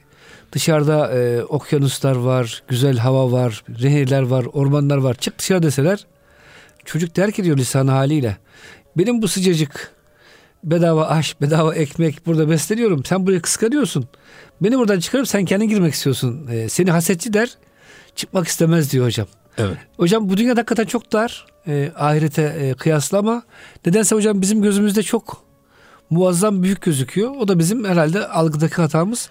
dışarıda 0.51 1.11
e, 1.11 1.43
okyanuslar 1.43 2.15
var, 2.15 2.63
güzel 2.67 2.97
hava 2.97 3.31
var, 3.31 3.63
nehirler 3.81 4.21
var, 4.21 4.45
ormanlar 4.53 4.97
var. 4.97 5.13
Çık 5.13 5.39
dışarı 5.39 5.63
deseler. 5.63 6.05
Çocuk 6.85 7.15
der 7.15 7.31
ki 7.31 7.43
diyor 7.43 7.57
lisan 7.57 7.87
haliyle. 7.87 8.37
Benim 8.97 9.21
bu 9.21 9.27
sıcacık 9.27 9.91
bedava 10.63 11.07
aş, 11.07 11.41
bedava 11.41 11.75
ekmek 11.75 12.25
burada 12.25 12.49
besleniyorum. 12.49 13.05
Sen 13.05 13.27
buraya 13.27 13.41
kıskanıyorsun. 13.41 14.07
Beni 14.61 14.77
buradan 14.77 14.99
çıkarıp 14.99 15.27
sen 15.27 15.45
kendin 15.45 15.67
girmek 15.67 15.93
istiyorsun. 15.93 16.47
Ee, 16.51 16.69
seni 16.69 16.91
hasetçi 16.91 17.33
der. 17.33 17.49
Çıkmak 18.15 18.47
istemez 18.47 18.91
diyor 18.91 19.05
hocam. 19.05 19.27
Evet. 19.57 19.77
Hocam 19.97 20.29
bu 20.29 20.37
dünya 20.37 20.51
hakikaten 20.51 20.85
çok 20.85 21.13
dar. 21.13 21.45
E, 21.67 21.91
ahirete 21.95 22.41
e, 22.41 22.73
kıyasla 22.73 23.17
ama 23.17 23.43
nedense 23.85 24.15
hocam 24.15 24.41
bizim 24.41 24.61
gözümüzde 24.61 25.03
çok 25.03 25.43
muazzam 26.09 26.63
büyük 26.63 26.81
gözüküyor. 26.81 27.35
O 27.39 27.47
da 27.47 27.59
bizim 27.59 27.85
herhalde 27.85 28.27
algıdaki 28.27 28.75
hatamız. 28.75 29.29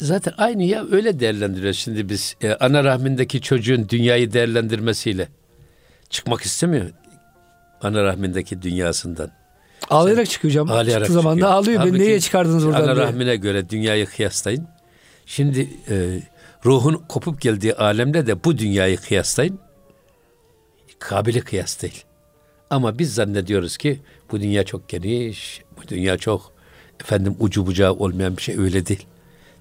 Zaten 0.00 0.34
aynı 0.38 0.62
ya 0.64 0.84
öyle 0.90 1.20
değerlendiriyoruz 1.20 1.78
şimdi 1.78 2.08
biz. 2.08 2.36
E, 2.42 2.52
ana 2.54 2.84
rahmindeki 2.84 3.40
çocuğun 3.40 3.88
dünyayı 3.88 4.32
değerlendirmesiyle 4.32 5.28
çıkmak 6.10 6.40
istemiyor. 6.42 6.90
Ana 7.82 8.04
rahmindeki 8.04 8.62
dünyasından. 8.62 9.30
Ağlayarak 9.90 10.30
çıkıyor 10.30 10.52
hocam. 10.52 10.70
Ağlayarak 10.70 11.06
Çıktığı 11.06 11.12
zaman 11.12 11.40
da 11.40 11.50
ağlıyor. 11.50 11.84
Beni 11.84 11.98
neye 11.98 12.20
çıkardınız 12.20 12.66
buradan 12.66 12.82
Ana 12.82 12.96
rahmine 12.96 13.24
diye. 13.24 13.36
göre 13.36 13.68
dünyayı 13.68 14.06
kıyaslayın. 14.06 14.66
Şimdi 15.26 15.70
e, 15.88 16.22
ruhun 16.64 16.94
kopup 17.08 17.40
geldiği 17.40 17.74
alemde 17.74 18.26
de 18.26 18.44
bu 18.44 18.58
dünyayı 18.58 18.96
kıyaslayın. 18.96 19.58
Kabili 20.98 21.40
kıyas 21.40 21.82
değil. 21.82 22.04
Ama 22.70 22.98
biz 22.98 23.14
zannediyoruz 23.14 23.76
ki 23.76 24.00
bu 24.32 24.40
dünya 24.40 24.64
çok 24.64 24.88
geniş, 24.88 25.62
bu 25.76 25.88
dünya 25.88 26.18
çok 26.18 26.52
efendim 27.00 27.36
ucu 27.40 27.66
bucağı 27.66 27.92
olmayan 27.92 28.36
bir 28.36 28.42
şey 28.42 28.58
öyle 28.58 28.86
değil. 28.86 29.06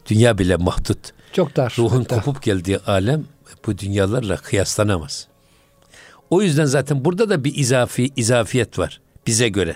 Dünya 0.06 0.38
bile 0.38 0.56
mahdut. 0.56 1.00
Çok 1.34 1.56
dar. 1.56 1.76
Ruhun 1.78 2.00
hatta. 2.00 2.16
kopup 2.22 2.44
geldiği 2.44 2.80
alem 2.80 3.26
bu 3.66 3.78
dünyalarla 3.78 4.38
kıyaslanamaz. 4.38 5.28
O 6.30 6.42
yüzden 6.42 6.66
zaten 6.66 7.06
burada 7.06 7.30
da 7.30 7.44
bir 7.44 7.56
izafi 7.56 8.12
izafiyet 8.16 8.80
var 8.80 9.02
bize 9.28 9.50
göre. 9.50 9.76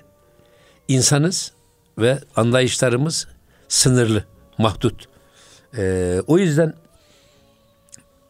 İnsanız 0.87 1.51
ve 1.97 2.19
anlayışlarımız 2.35 3.27
sınırlı, 3.67 4.23
mahdut. 4.57 5.08
Ee, 5.77 6.21
o 6.27 6.37
yüzden 6.37 6.73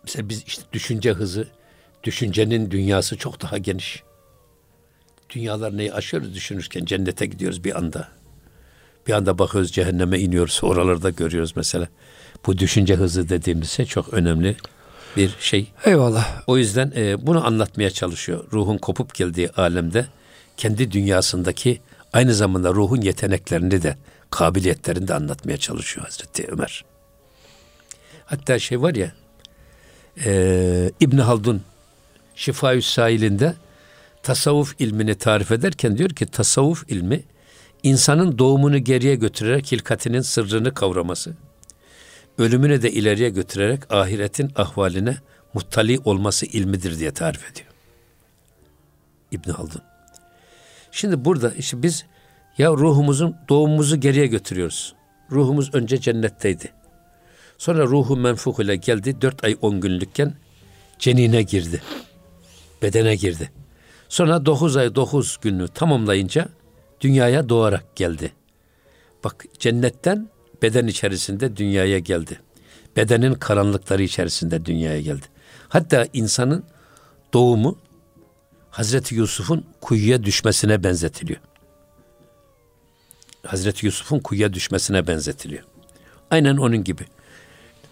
mesela 0.03 0.29
biz 0.29 0.43
işte 0.47 0.63
düşünce 0.73 1.11
hızı, 1.11 1.47
düşüncenin 2.03 2.71
dünyası 2.71 3.17
çok 3.17 3.41
daha 3.41 3.57
geniş. 3.57 4.03
Dünyalar 5.29 5.77
neyi 5.77 5.93
aşıyoruz 5.93 6.35
düşünürken 6.35 6.85
cennete 6.85 7.25
gidiyoruz 7.25 7.63
bir 7.63 7.77
anda. 7.77 8.07
Bir 9.07 9.13
anda 9.13 9.39
bakıyoruz 9.39 9.71
cehenneme 9.71 10.19
iniyoruz. 10.19 10.59
Oralarda 10.63 11.09
görüyoruz 11.09 11.53
mesela. 11.55 11.87
Bu 12.45 12.57
düşünce 12.57 12.95
hızı 12.95 13.29
dediğimiz 13.29 13.69
şey 13.69 13.85
çok 13.85 14.13
önemli 14.13 14.55
bir 15.17 15.35
şey. 15.39 15.71
Eyvallah. 15.85 16.41
O 16.47 16.57
yüzden 16.57 16.93
e, 16.95 17.27
bunu 17.27 17.45
anlatmaya 17.45 17.89
çalışıyor. 17.89 18.45
Ruhun 18.53 18.77
kopup 18.77 19.15
geldiği 19.15 19.49
alemde 19.49 20.07
kendi 20.57 20.91
dünyasındaki 20.91 21.81
aynı 22.13 22.33
zamanda 22.33 22.73
ruhun 22.73 23.01
yeteneklerini 23.01 23.81
de 23.83 23.97
kabiliyetlerini 24.29 25.07
de 25.07 25.13
anlatmaya 25.13 25.57
çalışıyor 25.57 26.05
Hazreti 26.05 26.47
Ömer. 26.51 26.85
Hatta 28.29 28.59
şey 28.59 28.81
var 28.81 28.95
ya 28.95 29.11
e, 30.25 30.91
İbn 30.99 31.17
Haldun 31.17 31.61
Şifayü 32.35 32.81
Sailinde 32.81 33.55
tasavvuf 34.23 34.75
ilmini 34.79 35.15
tarif 35.15 35.51
ederken 35.51 35.97
diyor 35.97 36.09
ki 36.09 36.25
tasavvuf 36.25 36.85
ilmi 36.89 37.23
insanın 37.83 38.37
doğumunu 38.37 38.77
geriye 38.77 39.15
götürerek 39.15 39.71
hilkatinin 39.71 40.21
sırrını 40.21 40.73
kavraması, 40.73 41.33
ölümünü 42.37 42.81
de 42.81 42.91
ileriye 42.91 43.29
götürerek 43.29 43.93
ahiretin 43.93 44.51
ahvaline 44.55 45.17
muttali 45.53 45.99
olması 46.05 46.45
ilmidir 46.45 46.99
diye 46.99 47.11
tarif 47.11 47.51
ediyor. 47.51 47.67
İbn 49.31 49.49
Haldun. 49.49 49.81
Şimdi 50.91 51.25
burada 51.25 51.51
işte 51.51 51.83
biz 51.83 52.05
ya 52.57 52.71
ruhumuzun 52.71 53.35
doğumumuzu 53.49 53.99
geriye 53.99 54.27
götürüyoruz. 54.27 54.95
Ruhumuz 55.31 55.73
önce 55.73 55.97
cennetteydi. 55.97 56.78
Sonra 57.59 57.83
ruhu 57.83 58.17
menfuh 58.17 58.59
ile 58.59 58.75
geldi. 58.75 59.21
Dört 59.21 59.43
ay 59.43 59.57
on 59.61 59.81
günlükken 59.81 60.35
cenine 60.99 61.41
girdi. 61.41 61.81
Bedene 62.81 63.15
girdi. 63.15 63.51
Sonra 64.09 64.45
dokuz 64.45 64.77
ay 64.77 64.95
dokuz 64.95 65.37
günü 65.41 65.67
tamamlayınca 65.67 66.49
dünyaya 67.01 67.49
doğarak 67.49 67.95
geldi. 67.95 68.31
Bak 69.23 69.45
cennetten 69.59 70.29
beden 70.61 70.87
içerisinde 70.87 71.57
dünyaya 71.57 71.99
geldi. 71.99 72.39
Bedenin 72.95 73.33
karanlıkları 73.33 74.03
içerisinde 74.03 74.65
dünyaya 74.65 75.01
geldi. 75.01 75.25
Hatta 75.69 76.07
insanın 76.13 76.63
doğumu 77.33 77.77
Hazreti 78.69 79.15
Yusuf'un 79.15 79.65
kuyuya 79.81 80.23
düşmesine 80.23 80.83
benzetiliyor. 80.83 81.39
Hazreti 83.45 83.85
Yusuf'un 83.85 84.19
kuyuya 84.19 84.53
düşmesine 84.53 85.07
benzetiliyor. 85.07 85.63
Aynen 86.31 86.57
onun 86.57 86.83
gibi. 86.83 87.05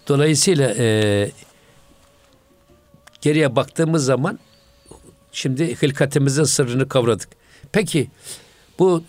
Dolayısıyla 0.07 0.73
e, 0.77 1.31
geriye 3.21 3.55
baktığımız 3.55 4.05
zaman 4.05 4.39
şimdi 5.31 5.81
hilkatimizin 5.81 6.43
sırrını 6.43 6.89
kavradık. 6.89 7.29
Peki 7.71 8.07
bu 8.79 9.03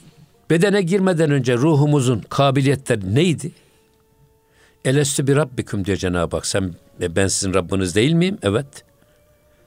bedene 0.50 0.82
girmeden 0.82 1.30
önce 1.30 1.56
ruhumuzun 1.56 2.20
kabiliyetleri 2.28 3.14
neydi? 3.14 3.52
Elestü 4.84 5.26
bir 5.26 5.36
Rabbiküm 5.36 5.84
diyor 5.84 5.98
Cenab-ı 5.98 6.36
Hak. 6.36 6.46
Sen 6.46 6.74
ben 7.00 7.26
sizin 7.26 7.54
Rabbiniz 7.54 7.94
değil 7.94 8.12
miyim? 8.12 8.38
Evet. 8.42 8.84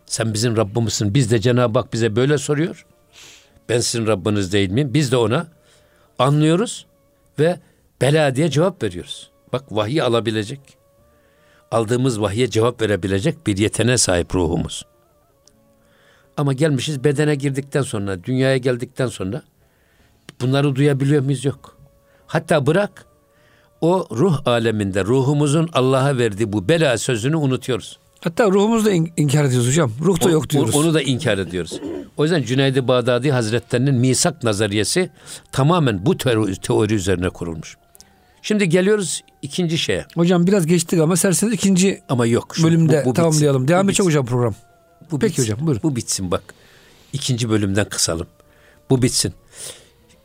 Sen 0.06 0.34
bizim 0.34 0.58
Rabbimizsin. 0.58 1.14
Biz 1.14 1.32
de 1.32 1.40
Cenab-ı 1.40 1.80
Hak 1.80 1.94
bize 1.94 2.16
böyle 2.16 2.38
soruyor. 2.38 2.86
Ben 3.70 3.80
sizin 3.80 4.08
Rabbiniz 4.08 4.54
değil 4.54 4.70
miyim? 4.70 4.94
Biz 4.94 5.12
de 5.12 5.18
ona 5.18 5.48
anlıyoruz 6.20 6.86
ve 7.40 7.60
bela 8.02 8.36
diye 8.36 8.50
cevap 8.50 8.84
veriyoruz. 8.84 9.32
Bak 9.54 9.64
vahiy 9.72 10.02
alabilecek. 10.02 10.81
Aldığımız 11.72 12.22
vahiye 12.22 12.50
cevap 12.50 12.82
verebilecek 12.82 13.48
bir 13.48 13.58
yetene 13.58 13.98
sahip 13.98 14.36
ruhumuz. 14.36 14.86
Ama 16.38 16.54
gelmişiz 16.54 17.04
bedene 17.04 17.36
girdikten 17.36 17.82
sonra, 17.82 18.24
dünyaya 18.24 18.58
geldikten 18.58 19.08
sonra 19.08 19.42
bunları 20.42 20.76
duyabiliyor 20.76 21.24
muyuz? 21.24 21.46
Yok. 21.46 21.78
Hatta 22.28 22.66
bırak 22.66 23.06
o 23.82 24.08
ruh 24.12 24.48
aleminde 24.48 25.06
ruhumuzun 25.06 25.70
Allah'a 25.74 26.18
verdiği 26.18 26.54
bu 26.54 26.68
bela 26.70 26.98
sözünü 26.98 27.36
unutuyoruz. 27.36 28.00
Hatta 28.24 28.52
ruhumuzu 28.52 28.86
da 28.86 28.92
in- 28.92 29.14
inkar 29.18 29.44
ediyoruz 29.46 29.68
hocam. 29.68 29.92
Ruh 30.02 30.24
da 30.24 30.30
yok 30.30 30.50
diyoruz. 30.50 30.76
Onu 30.76 30.94
da 30.94 31.02
inkar 31.02 31.38
ediyoruz. 31.38 31.82
O 32.18 32.24
yüzden 32.24 32.44
Cüneyd-i 32.44 32.88
Bağdadi 32.88 33.32
Hazretlerinin 33.32 33.96
misak 33.96 34.44
nazariyesi 34.44 35.10
tamamen 35.52 36.06
bu 36.06 36.18
teori, 36.18 36.56
teori 36.56 36.94
üzerine 36.94 37.30
kurulmuş. 37.30 37.78
Şimdi 38.42 38.70
geliyoruz 38.70 39.24
ikinci 39.42 39.78
şeye. 39.78 40.06
Hocam 40.16 40.48
biraz 40.48 40.66
geçtik 40.66 41.00
ama 41.00 41.14
isterseniz 41.14 41.54
ikinci 41.54 42.02
Ama 42.10 42.26
yok. 42.26 42.56
şu- 42.56 42.64
bölümde 42.64 43.02
bu- 43.06 43.10
bu 43.10 43.14
tamamlayalım. 43.14 43.62
bitsin. 43.62 43.74
Devam 43.74 43.90
edecek 43.90 44.06
hocam 44.06 44.26
program. 44.26 44.56
Bu 45.12 45.20
Peki 45.20 45.32
bitsin. 45.38 45.44
hocam, 45.54 45.68
buyurun. 45.68 45.84
Bu 45.84 45.96
bitsin 45.96 46.32
bak. 46.32 46.44
İkinci 47.14 47.50
bölümden 47.50 47.86
kısalım. 47.90 48.28
Bu 48.90 49.02
bitsin. 49.02 49.34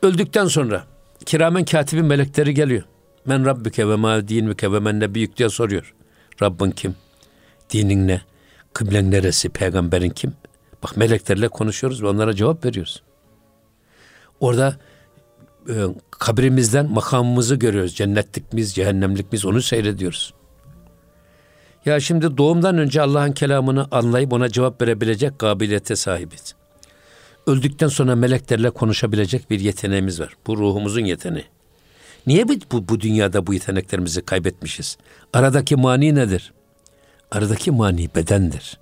Öldükten 0.01 0.45
sonra 0.45 0.83
kiramen 1.25 1.65
katibin 1.65 2.05
melekleri 2.05 2.53
geliyor. 2.53 2.83
Men 3.25 3.45
rabbüke 3.45 3.87
ve 3.89 3.95
ma 3.95 4.27
dinüke 4.27 4.71
ve 4.71 4.79
men 4.79 4.99
nebiyük 4.99 5.37
diye 5.37 5.49
soruyor. 5.49 5.93
Rabbin 6.41 6.71
kim? 6.71 6.95
Dinin 7.69 8.07
ne? 8.07 8.21
Kıblen 8.73 9.11
neresi? 9.11 9.49
Peygamberin 9.49 10.09
kim? 10.09 10.33
Bak 10.83 10.97
meleklerle 10.97 11.47
konuşuyoruz 11.47 12.03
ve 12.03 12.07
onlara 12.07 12.35
cevap 12.35 12.65
veriyoruz. 12.65 13.03
Orada 14.39 14.77
e, 15.69 15.73
kabrimizden 16.11 16.91
makamımızı 16.91 17.55
görüyoruz. 17.55 17.95
Cennetlik 17.95 18.53
miyiz, 18.53 18.73
cehennemlik 18.73 19.31
miyiz 19.31 19.45
onu 19.45 19.61
seyrediyoruz. 19.61 20.33
Ya 21.85 21.99
şimdi 21.99 22.37
doğumdan 22.37 22.77
önce 22.77 23.01
Allah'ın 23.01 23.31
kelamını 23.31 23.87
anlayıp 23.91 24.33
ona 24.33 24.49
cevap 24.49 24.81
verebilecek 24.81 25.39
kabiliyete 25.39 25.95
sahibiz. 25.95 26.55
Öldükten 27.47 27.87
sonra 27.87 28.15
meleklerle 28.15 28.69
konuşabilecek 28.69 29.49
bir 29.49 29.59
yeteneğimiz 29.59 30.19
var. 30.19 30.33
Bu 30.47 30.57
ruhumuzun 30.57 31.05
yeteneği. 31.05 31.45
Niye 32.27 32.47
bu, 32.47 32.87
bu, 32.89 32.99
dünyada 33.01 33.47
bu 33.47 33.53
yeteneklerimizi 33.53 34.21
kaybetmişiz? 34.21 34.97
Aradaki 35.33 35.75
mani 35.75 36.15
nedir? 36.15 36.53
Aradaki 37.31 37.71
mani 37.71 38.09
bedendir. 38.15 38.77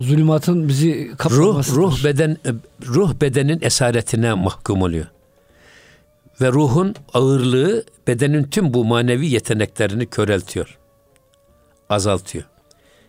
Zulümatın 0.00 0.68
bizi 0.68 1.08
Ruh, 1.10 1.16
kaplamasıdır. 1.16 1.76
ruh 1.76 2.04
beden 2.04 2.30
e, 2.30 2.50
ruh 2.86 3.20
bedenin 3.20 3.58
esaretine 3.62 4.34
mahkum 4.34 4.82
oluyor. 4.82 5.06
Ve 6.40 6.52
ruhun 6.52 6.94
ağırlığı 7.14 7.84
bedenin 8.06 8.44
tüm 8.44 8.74
bu 8.74 8.84
manevi 8.84 9.26
yeteneklerini 9.26 10.06
köreltiyor. 10.06 10.78
Azaltıyor. 11.88 12.44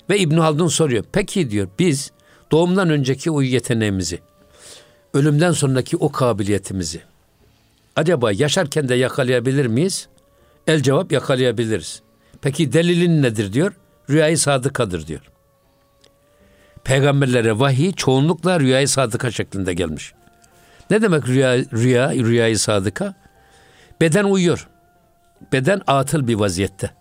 Ve 0.09 0.19
İbn 0.19 0.37
Haldun 0.37 0.67
soruyor. 0.67 1.03
Peki 1.11 1.51
diyor 1.51 1.67
biz 1.79 2.11
doğumdan 2.51 2.89
önceki 2.89 3.31
o 3.31 3.41
yeteneğimizi, 3.41 4.19
ölümden 5.13 5.51
sonraki 5.51 5.97
o 5.97 6.11
kabiliyetimizi 6.11 7.01
acaba 7.97 8.31
yaşarken 8.31 8.89
de 8.89 8.95
yakalayabilir 8.95 9.65
miyiz? 9.65 10.07
El 10.67 10.81
cevap 10.83 11.11
yakalayabiliriz. 11.11 12.01
Peki 12.41 12.73
delilin 12.73 13.21
nedir 13.21 13.53
diyor? 13.53 13.73
Rüyayı 14.09 14.37
sadıkadır 14.37 15.07
diyor. 15.07 15.31
Peygamberlere 16.83 17.59
vahiy 17.59 17.91
çoğunlukla 17.91 18.59
rüyayı 18.59 18.87
sadıka 18.87 19.31
şeklinde 19.31 19.73
gelmiş. 19.73 20.13
Ne 20.89 21.01
demek 21.01 21.27
rüya, 21.27 21.57
rüya 21.57 22.13
rüyayı 22.13 22.59
sadıka? 22.59 23.13
Beden 24.01 24.23
uyuyor. 24.23 24.67
Beden 25.53 25.81
atıl 25.87 26.27
bir 26.27 26.35
vaziyette. 26.35 26.91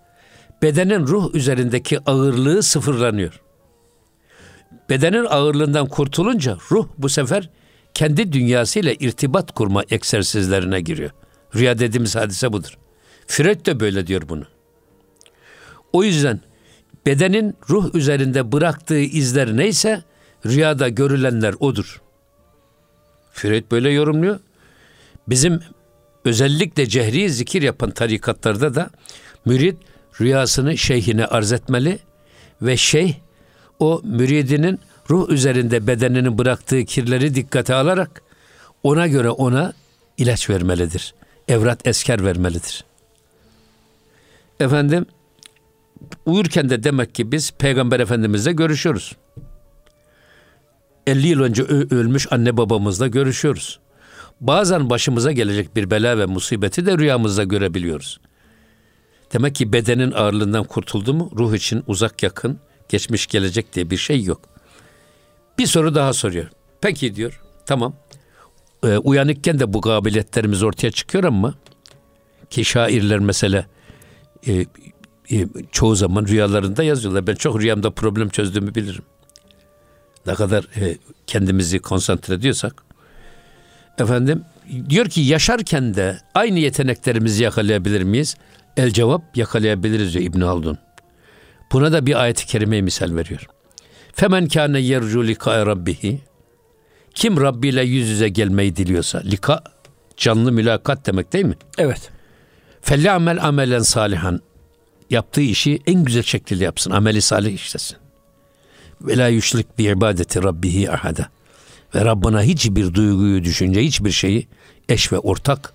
Bedenin 0.62 1.07
ruh 1.07 1.35
üzerindeki 1.35 2.01
ağırlığı 2.07 2.62
sıfırlanıyor. 2.62 3.40
Bedenin 4.90 5.25
ağırlığından 5.25 5.87
kurtulunca 5.87 6.59
ruh 6.70 6.88
bu 6.99 7.09
sefer 7.09 7.51
kendi 7.94 8.33
dünyasıyla 8.33 8.92
irtibat 8.92 9.53
kurma 9.53 9.83
egzersizlerine 9.90 10.81
giriyor. 10.81 11.11
Rüya 11.55 11.79
dediğimiz 11.79 12.16
hadise 12.16 12.53
budur. 12.53 12.79
Freud 13.27 13.66
de 13.66 13.81
böyle 13.81 14.07
diyor 14.07 14.22
bunu. 14.29 14.44
O 15.92 16.05
yüzden 16.05 16.40
bedenin 17.07 17.57
ruh 17.70 17.94
üzerinde 17.94 18.53
bıraktığı 18.53 18.99
izler 18.99 19.57
neyse 19.57 20.03
rüyada 20.46 20.88
görülenler 20.88 21.55
odur. 21.61 22.03
Freud 23.37 23.70
böyle 23.70 23.90
yorumluyor. 23.90 24.38
Bizim 25.29 25.61
özellikle 26.25 26.87
cehri 26.87 27.31
zikir 27.31 27.62
yapan 27.62 27.90
tarikatlarda 27.90 28.75
da 28.75 28.90
mürid 29.44 29.77
rüyasını 30.20 30.79
şeyhine 30.79 31.27
arz 31.27 31.53
etmeli 31.53 31.99
ve 32.62 32.77
şeyh 32.77 33.14
o 33.79 34.01
müridinin 34.05 34.81
ruh 35.11 35.31
üzerinde 35.31 35.87
bedeninin 35.87 36.38
bıraktığı 36.38 36.85
kirleri 36.85 37.35
dikkate 37.35 37.75
alarak 37.75 38.22
ona 38.83 39.07
göre 39.07 39.31
ona 39.31 39.72
ilaç 40.18 40.51
vermelidir. 40.51 41.14
Evrat 41.49 41.87
esker 41.87 42.25
vermelidir. 42.25 42.85
Efendim 44.61 45.07
uyurken 46.27 46.70
de 46.70 46.83
demek 46.85 47.14
ki 47.14 47.33
biz 47.33 47.51
Peygamber 47.51 48.01
Efendimizle 48.01 48.53
görüşüyoruz. 48.53 49.16
50 51.07 51.27
yıl 51.29 51.40
önce 51.40 51.62
ölmüş 51.62 52.33
anne 52.33 52.57
babamızla 52.57 53.07
görüşüyoruz. 53.07 53.79
Bazen 54.40 54.90
başımıza 54.90 55.33
gelecek 55.33 55.77
bir 55.77 55.90
bela 55.90 56.19
ve 56.19 56.27
musibeti 56.27 56.87
de 56.87 56.99
rüyamızda 56.99 57.45
görebiliyoruz. 57.45 58.21
Demek 59.33 59.55
ki 59.55 59.73
bedenin 59.73 60.12
ağırlığından 60.12 60.64
kurtuldu 60.64 61.14
mu 61.14 61.31
ruh 61.37 61.55
için 61.55 61.85
uzak 61.87 62.23
yakın, 62.23 62.59
geçmiş 62.88 63.27
gelecek 63.27 63.73
diye 63.73 63.90
bir 63.90 63.97
şey 63.97 64.23
yok. 64.25 64.40
Bir 65.59 65.66
soru 65.66 65.95
daha 65.95 66.12
soruyor. 66.12 66.51
Peki 66.81 67.14
diyor, 67.14 67.40
tamam. 67.66 67.95
Ee, 68.85 68.99
uyanıkken 68.99 69.59
de 69.59 69.73
bu 69.73 69.81
kabiliyetlerimiz 69.81 70.62
ortaya 70.62 70.90
çıkıyor 70.90 71.25
ama 71.25 71.55
ki 72.51 72.64
şairler 72.64 73.19
mesela 73.19 73.66
e, 74.47 74.66
e, 75.33 75.47
çoğu 75.73 75.95
zaman 75.95 76.27
rüyalarında 76.27 76.83
yazıyorlar. 76.83 77.27
Ben 77.27 77.35
çok 77.35 77.61
rüyamda 77.61 77.90
problem 77.90 78.29
çözdüğümü 78.29 78.75
bilirim. 78.75 79.03
Ne 80.27 80.35
kadar 80.35 80.65
e, 80.81 80.97
kendimizi 81.27 81.79
konsantre 81.79 82.35
ediyorsak. 82.35 82.83
Efendim 83.99 84.45
diyor 84.89 85.07
ki 85.07 85.21
yaşarken 85.21 85.95
de 85.95 86.19
aynı 86.35 86.59
yeteneklerimizi 86.59 87.43
yakalayabilir 87.43 88.03
miyiz? 88.03 88.37
El 88.77 88.91
cevap 88.91 89.37
yakalayabiliriz 89.37 90.15
diyor 90.15 90.25
İbn 90.25 90.41
Haldun. 90.41 90.79
Buna 91.73 91.93
da 91.93 92.07
bir 92.07 92.23
ayet-i 92.23 92.47
kerime 92.47 92.81
misal 92.81 93.17
veriyor. 93.17 93.47
Femen 94.15 94.49
kâne 94.49 94.81
yercu 94.81 95.27
likâe 95.27 95.67
rabbihi 95.67 96.21
Kim 97.15 97.41
Rabbi 97.41 97.69
ile 97.69 97.83
yüz 97.83 98.09
yüze 98.09 98.29
gelmeyi 98.29 98.77
diliyorsa, 98.77 99.23
lika 99.25 99.62
canlı 100.17 100.53
mülakat 100.53 101.07
demek 101.07 101.33
değil 101.33 101.45
mi? 101.45 101.55
Evet. 101.79 102.11
Felli 102.81 103.11
amel 103.11 103.45
amelen 103.45 103.79
salihan. 103.79 104.41
Yaptığı 105.11 105.41
işi 105.41 105.79
en 105.87 106.05
güzel 106.05 106.23
şekilde 106.23 106.65
yapsın. 106.65 106.91
Ameli 106.91 107.23
salih 107.23 107.55
işlesin. 107.55 107.97
Ve 109.01 109.17
la 109.17 109.29
yüşrik 109.29 109.79
bi 109.79 109.85
ibadeti 109.85 110.43
rabbihi 110.43 110.91
ahada. 110.91 111.29
Ve 111.95 112.05
Rabbına 112.05 112.43
hiçbir 112.43 112.95
duyguyu, 112.95 113.45
düşünce, 113.45 113.83
hiçbir 113.83 114.11
şeyi 114.11 114.49
eş 114.89 115.13
ve 115.13 115.19
ortak 115.19 115.73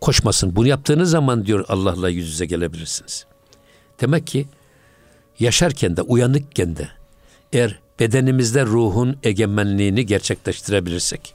koşmasın. 0.00 0.56
Bunu 0.56 0.68
yaptığınız 0.68 1.10
zaman 1.10 1.46
diyor 1.46 1.64
Allah'la 1.68 2.08
yüz 2.08 2.28
yüze 2.28 2.46
gelebilirsiniz. 2.46 3.26
Demek 4.00 4.26
ki 4.26 4.46
yaşarken 5.38 5.96
de 5.96 6.02
uyanıkken 6.02 6.76
de 6.76 6.88
eğer 7.52 7.78
bedenimizde 8.00 8.64
ruhun 8.66 9.16
egemenliğini 9.22 10.06
gerçekleştirebilirsek 10.06 11.34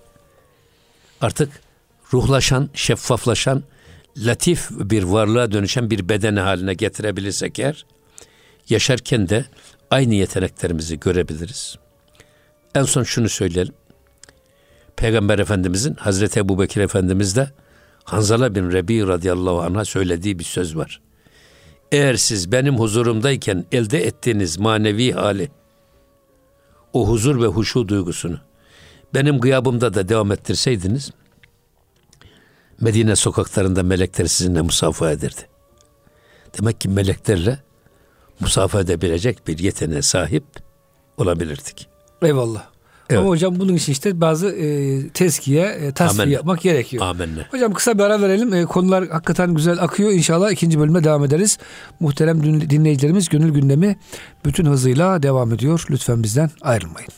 artık 1.22 1.62
ruhlaşan, 2.14 2.70
şeffaflaşan, 2.74 3.64
latif 4.18 4.70
bir 4.72 5.04
varlığa 5.04 5.52
dönüşen 5.52 5.90
bir 5.90 6.10
beden 6.10 6.36
haline 6.36 6.74
getirebilirsek 6.74 7.60
eğer 7.60 7.86
yaşarken 8.70 9.30
de 9.30 9.46
aynı 9.92 10.14
yeteneklerimizi 10.14 11.00
görebiliriz. 11.00 11.76
En 12.76 12.84
son 12.84 13.04
şunu 13.04 13.30
söyleyelim. 13.30 13.74
Peygamber 14.96 15.40
Efendimizin 15.40 15.94
Hazreti 15.94 16.40
Ebu 16.40 16.60
Bekir 16.60 16.82
Efendimiz 16.82 17.36
de 17.36 17.52
Hanzala 18.04 18.56
bin 18.56 18.72
Rebi 18.72 19.08
radıyallahu 19.08 19.62
anh'a 19.62 19.86
söylediği 19.86 20.40
bir 20.40 20.44
söz 20.44 20.76
var. 20.76 21.02
Eğer 21.92 22.16
siz 22.16 22.52
benim 22.52 22.80
huzurumdayken 22.80 23.66
elde 23.72 24.06
ettiğiniz 24.06 24.58
manevi 24.58 25.12
hali, 25.12 25.50
o 26.94 27.08
huzur 27.08 27.42
ve 27.42 27.48
huşu 27.48 27.88
duygusunu 27.88 28.40
benim 29.14 29.40
gıyabımda 29.40 29.94
da 29.94 30.10
devam 30.10 30.32
ettirseydiniz, 30.32 31.12
Medine 32.82 33.16
sokaklarında 33.16 33.84
melekler 33.84 34.26
sizinle 34.26 34.62
musafaha 34.62 35.12
ederdi. 35.12 35.42
Demek 36.60 36.82
ki 36.82 36.90
meleklerle 36.90 37.60
musafaha 38.40 38.82
edebilecek 38.82 39.48
bir 39.48 39.60
yeteneğe 39.60 40.02
sahip 40.02 40.44
olabilirdik. 41.18 41.88
Eyvallah. 42.22 42.64
Evet. 43.10 43.20
Ama 43.20 43.30
hocam 43.30 43.60
bunun 43.60 43.74
için 43.74 43.92
işte 43.92 44.22
bazı 44.22 44.50
e, 44.50 45.10
tezkiye, 45.10 45.66
e, 45.66 45.92
tasfiye 45.92 46.24
Amen. 46.24 46.34
yapmak 46.34 46.62
gerekiyor. 46.62 47.06
Amenna. 47.06 47.42
Hocam 47.52 47.74
kısa 47.74 47.98
bir 47.98 48.04
ara 48.04 48.22
verelim. 48.22 48.54
E, 48.54 48.66
konular 48.66 49.08
hakikaten 49.08 49.54
güzel 49.54 49.84
akıyor. 49.84 50.12
İnşallah 50.12 50.52
ikinci 50.52 50.80
bölüme 50.80 51.04
devam 51.04 51.26
ederiz. 51.26 51.58
Muhterem 52.00 52.44
dinleyicilerimiz 52.70 53.30
gönül 53.30 53.54
gündemi 53.54 54.00
bütün 54.46 54.66
hızıyla 54.66 55.24
devam 55.24 55.54
ediyor. 55.54 55.86
Lütfen 55.90 56.24
bizden 56.24 56.50
ayrılmayın. 56.62 57.10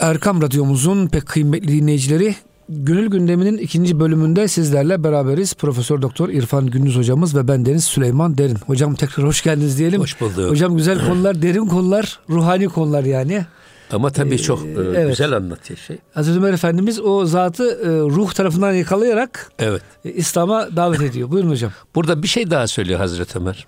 Erkam 0.00 0.42
Radyomuzun 0.42 1.08
pek 1.08 1.26
kıymetli 1.26 1.68
dinleyicileri 1.68 2.34
Gönül 2.72 3.10
gündeminin 3.10 3.58
ikinci 3.58 4.00
bölümünde 4.00 4.48
sizlerle 4.48 5.04
beraberiz. 5.04 5.54
Profesör 5.54 6.02
Doktor 6.02 6.28
İrfan 6.28 6.66
Gündüz 6.66 6.96
hocamız 6.96 7.36
ve 7.36 7.48
ben 7.48 7.66
Deniz 7.66 7.84
Süleyman 7.84 8.38
Derin. 8.38 8.58
Hocam 8.66 8.94
tekrar 8.94 9.26
hoş 9.26 9.42
geldiniz 9.42 9.78
diyelim. 9.78 10.00
Hoş 10.00 10.20
bulduk. 10.20 10.50
Hocam 10.50 10.76
güzel 10.76 11.06
konular, 11.06 11.42
derin 11.42 11.66
konular, 11.66 12.18
ruhani 12.28 12.68
konular 12.68 13.04
yani. 13.04 13.46
Ama 13.92 14.10
tabii 14.10 14.34
ee, 14.34 14.38
çok 14.38 14.66
e, 14.66 14.70
evet. 14.70 15.08
güzel 15.08 15.32
anlatıyor 15.32 15.78
şey. 15.78 15.98
Hazreti 16.14 16.38
Ömer 16.38 16.52
Efendimiz 16.52 17.00
o 17.00 17.26
zatı 17.26 17.64
e, 17.64 17.86
ruh 17.88 18.32
tarafından 18.32 18.72
yakalayarak 18.72 19.52
evet. 19.58 19.82
e, 20.04 20.12
İslam'a 20.12 20.76
davet 20.76 21.00
ediyor. 21.00 21.30
Buyurun 21.30 21.50
hocam. 21.50 21.72
Burada 21.94 22.22
bir 22.22 22.28
şey 22.28 22.50
daha 22.50 22.66
söylüyor 22.66 22.98
Hazreti 22.98 23.38
Ömer. 23.38 23.66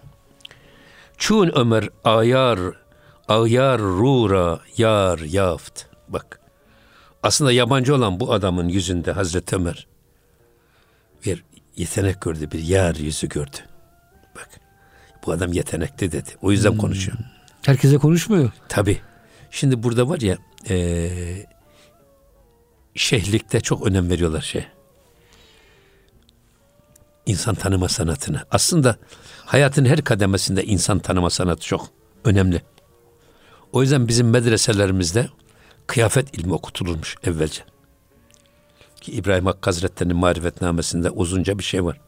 Çun 1.19 1.53
Ömer 1.55 1.89
ayar 2.05 2.59
ayar 3.29 3.81
rura 3.81 4.61
yar 4.77 5.19
yaft. 5.19 5.83
Bak 6.09 6.42
aslında 7.23 7.53
yabancı 7.53 7.95
olan 7.95 8.21
bu 8.21 8.33
adamın 8.33 8.69
yüzünde 8.69 9.13
Hazreti 9.13 9.57
Ömer 9.57 9.87
bir 11.27 11.45
yetenek 11.77 12.21
gördü, 12.21 12.51
bir 12.51 12.59
yer 12.59 12.95
yüzü 12.95 13.29
gördü. 13.29 13.57
Bak 14.37 14.49
bu 15.27 15.33
adam 15.33 15.53
yetenekli 15.53 16.13
dedi. 16.13 16.31
O 16.43 16.53
yüzden 16.53 16.71
hmm. 16.71 16.79
konuşuyor. 16.79 17.19
Herkese 17.63 17.99
konuşmuyor. 17.99 18.51
Tabi. 18.69 19.01
Şimdi 19.51 19.83
burada 19.83 20.09
var 20.09 20.21
ya 20.21 20.39
e, 20.69 21.47
şehlikte 22.95 23.61
çok 23.61 23.87
önem 23.87 24.11
veriyorlar 24.11 24.41
şey. 24.41 24.67
İnsan 27.27 27.55
tanıma 27.55 27.89
sanatına. 27.89 28.45
Aslında 28.51 28.97
hayatın 29.45 29.85
her 29.85 30.05
kademesinde 30.05 30.65
insan 30.65 30.99
tanıma 30.99 31.31
sanatı 31.31 31.67
çok 31.67 31.89
önemli. 32.25 32.63
O 33.73 33.83
yüzden 33.83 34.09
bizim 34.09 34.31
medreselerimizde 34.31 35.29
kıyafet 35.87 36.39
ilmi 36.39 36.55
okutulurmuş 36.55 37.17
evvelce. 37.25 37.63
Ki 39.01 39.13
İbrahim 39.13 39.47
Hakkı 39.47 39.71
Hazretleri'nin 39.71 40.17
marifetnamesinde 40.17 41.11
uzunca 41.11 41.59
bir 41.59 41.65
şey 41.65 41.85
var. 41.85 42.01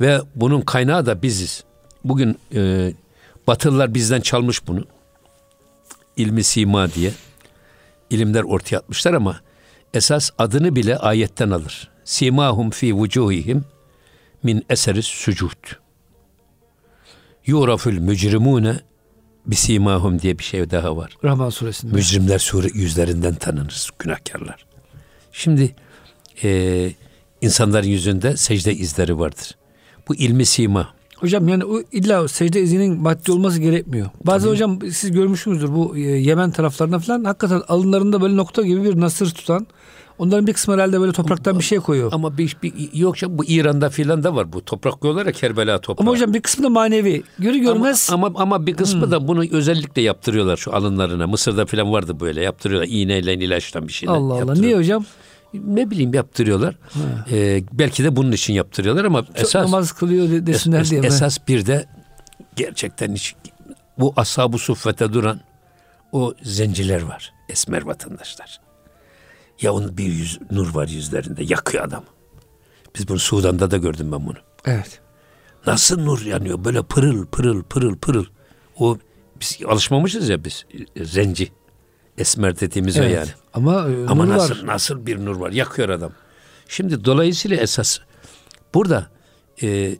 Ve 0.00 0.20
bunun 0.34 0.60
kaynağı 0.60 1.06
da 1.06 1.22
biziz. 1.22 1.64
Bugün 2.04 2.38
e, 2.54 2.92
Batılılar 3.48 3.94
bizden 3.94 4.20
çalmış 4.20 4.66
bunu. 4.66 4.84
İlmi 6.16 6.44
sima 6.44 6.92
diye. 6.92 7.12
ilimler 8.10 8.42
ortaya 8.42 8.76
atmışlar 8.76 9.14
ama 9.14 9.40
esas 9.94 10.30
adını 10.38 10.76
bile 10.76 10.98
ayetten 10.98 11.50
alır. 11.50 11.90
Simahum 12.04 12.70
fi 12.70 12.94
vucuhihim 12.94 13.64
min 14.42 14.64
eseri 14.70 15.02
sucud. 15.02 15.76
Yuraful 17.46 17.92
mücrimune 17.92 18.80
Bisimahum 19.48 20.20
diye 20.20 20.38
bir 20.38 20.44
şey 20.44 20.70
daha 20.70 20.96
var. 20.96 21.16
Rahman 21.24 21.50
suresinde. 21.50 21.94
Mücrimler 21.94 22.38
sure 22.38 22.68
yüzlerinden 22.74 23.34
tanınır, 23.34 23.90
günahkarlar. 23.98 24.64
Şimdi 25.32 25.74
e, 26.44 26.90
insanların 27.40 27.86
yüzünde 27.86 28.36
secde 28.36 28.74
izleri 28.74 29.18
vardır. 29.18 29.56
Bu 30.08 30.14
ilmi 30.14 30.46
sima. 30.46 30.88
Hocam 31.16 31.48
yani 31.48 31.64
o 31.64 31.82
illa 31.92 32.28
secde 32.28 32.60
izinin 32.60 33.00
maddi 33.00 33.32
olması 33.32 33.60
gerekmiyor. 33.60 34.10
Bazı 34.24 34.44
Tabii. 34.44 34.54
hocam 34.54 34.78
siz 34.92 35.12
görmüşsünüzdür 35.12 35.68
bu 35.68 35.96
e, 35.96 36.00
Yemen 36.00 36.50
taraflarında 36.50 36.98
falan 36.98 37.24
hakikaten 37.24 37.62
alınlarında 37.68 38.20
böyle 38.20 38.36
nokta 38.36 38.62
gibi 38.62 38.84
bir 38.84 39.00
nasır 39.00 39.30
tutan 39.30 39.66
Onların 40.18 40.46
bir 40.46 40.52
kısmı 40.52 40.74
herhalde 40.74 41.00
böyle 41.00 41.12
topraktan 41.12 41.50
ama, 41.50 41.60
bir 41.60 41.64
şey 41.64 41.78
koyuyor. 41.78 42.12
Ama 42.12 42.38
bir, 42.38 42.56
bir 42.62 42.94
yok 42.94 43.22
ya 43.22 43.38
bu 43.38 43.44
İran'da 43.44 43.90
filan 43.90 44.24
da 44.24 44.34
var 44.34 44.52
bu. 44.52 44.64
Toprak 44.64 45.00
koyuyorlar 45.00 45.26
ya 45.26 45.32
Kerbela 45.32 45.80
toprağı. 45.80 46.04
Ama 46.04 46.12
hocam 46.12 46.34
bir 46.34 46.40
kısmı 46.40 46.64
da 46.64 46.68
manevi. 46.68 47.22
Görü 47.38 47.58
görmez. 47.58 48.08
Ama 48.12 48.26
ama, 48.26 48.40
ama 48.40 48.66
bir 48.66 48.74
kısmı 48.74 49.02
hmm. 49.02 49.10
da 49.10 49.28
bunu 49.28 49.44
özellikle 49.52 50.02
yaptırıyorlar 50.02 50.56
şu 50.56 50.74
alınlarına. 50.74 51.26
Mısır'da 51.26 51.66
filan 51.66 51.92
vardı 51.92 52.20
böyle 52.20 52.42
yaptırıyorlar. 52.42 52.88
İğneyle 52.90 53.34
ilaçtan 53.34 53.88
bir 53.88 53.92
şeyler. 53.92 54.14
Allah 54.14 54.34
Allah. 54.34 54.54
Niye 54.54 54.76
hocam? 54.76 55.04
ne 55.54 55.90
bileyim 55.90 56.14
yaptırıyorlar. 56.14 56.74
Ee, 57.30 57.62
belki 57.72 58.04
de 58.04 58.16
bunun 58.16 58.32
için 58.32 58.54
yaptırıyorlar 58.54 59.04
ama 59.04 59.24
Çok 59.24 59.38
esas 59.38 59.54
namaz 59.54 59.92
kılıyor 59.92 60.46
desinler 60.46 60.80
es, 60.80 60.90
diye. 60.90 61.00
Esas 61.00 61.38
bir 61.48 61.66
de 61.66 61.86
gerçekten 62.56 63.14
hiç, 63.14 63.34
bu 63.98 64.12
ashab-ı 64.16 64.58
suffete 64.58 65.12
duran 65.12 65.40
o 66.12 66.34
zenciler 66.42 67.02
var. 67.02 67.32
Esmer 67.48 67.82
vatandaşlar. 67.82 68.67
Ya 69.60 69.72
onun 69.72 69.98
bir 69.98 70.04
yüz, 70.04 70.38
nur 70.50 70.74
var 70.74 70.88
yüzlerinde. 70.88 71.44
Yakıyor 71.44 71.84
adam. 71.84 72.04
Biz 72.96 73.08
bunu 73.08 73.18
Sudan'da 73.18 73.70
da 73.70 73.76
gördüm 73.76 74.12
ben 74.12 74.26
bunu. 74.26 74.36
Evet. 74.64 75.00
Nasıl 75.66 76.00
nur 76.00 76.20
yanıyor? 76.24 76.64
Böyle 76.64 76.82
pırıl 76.82 77.26
pırıl 77.26 77.62
pırıl 77.62 77.96
pırıl. 77.96 78.24
O 78.78 78.98
biz 79.40 79.58
alışmamışız 79.66 80.28
ya 80.28 80.44
biz 80.44 80.66
zenci. 81.02 81.52
Esmer 82.18 82.60
dediğimiz 82.60 82.96
evet. 82.96 83.10
o 83.10 83.14
yani. 83.14 83.28
Ama 83.54 83.88
e, 83.88 84.06
Ama 84.08 84.28
nasıl 84.28 84.58
var. 84.58 84.66
nasıl 84.66 85.06
bir 85.06 85.24
nur 85.24 85.36
var? 85.36 85.50
Yakıyor 85.50 85.88
adam. 85.88 86.12
Şimdi 86.68 87.04
dolayısıyla 87.04 87.56
esas 87.56 87.98
burada 88.74 89.10
e, 89.62 89.96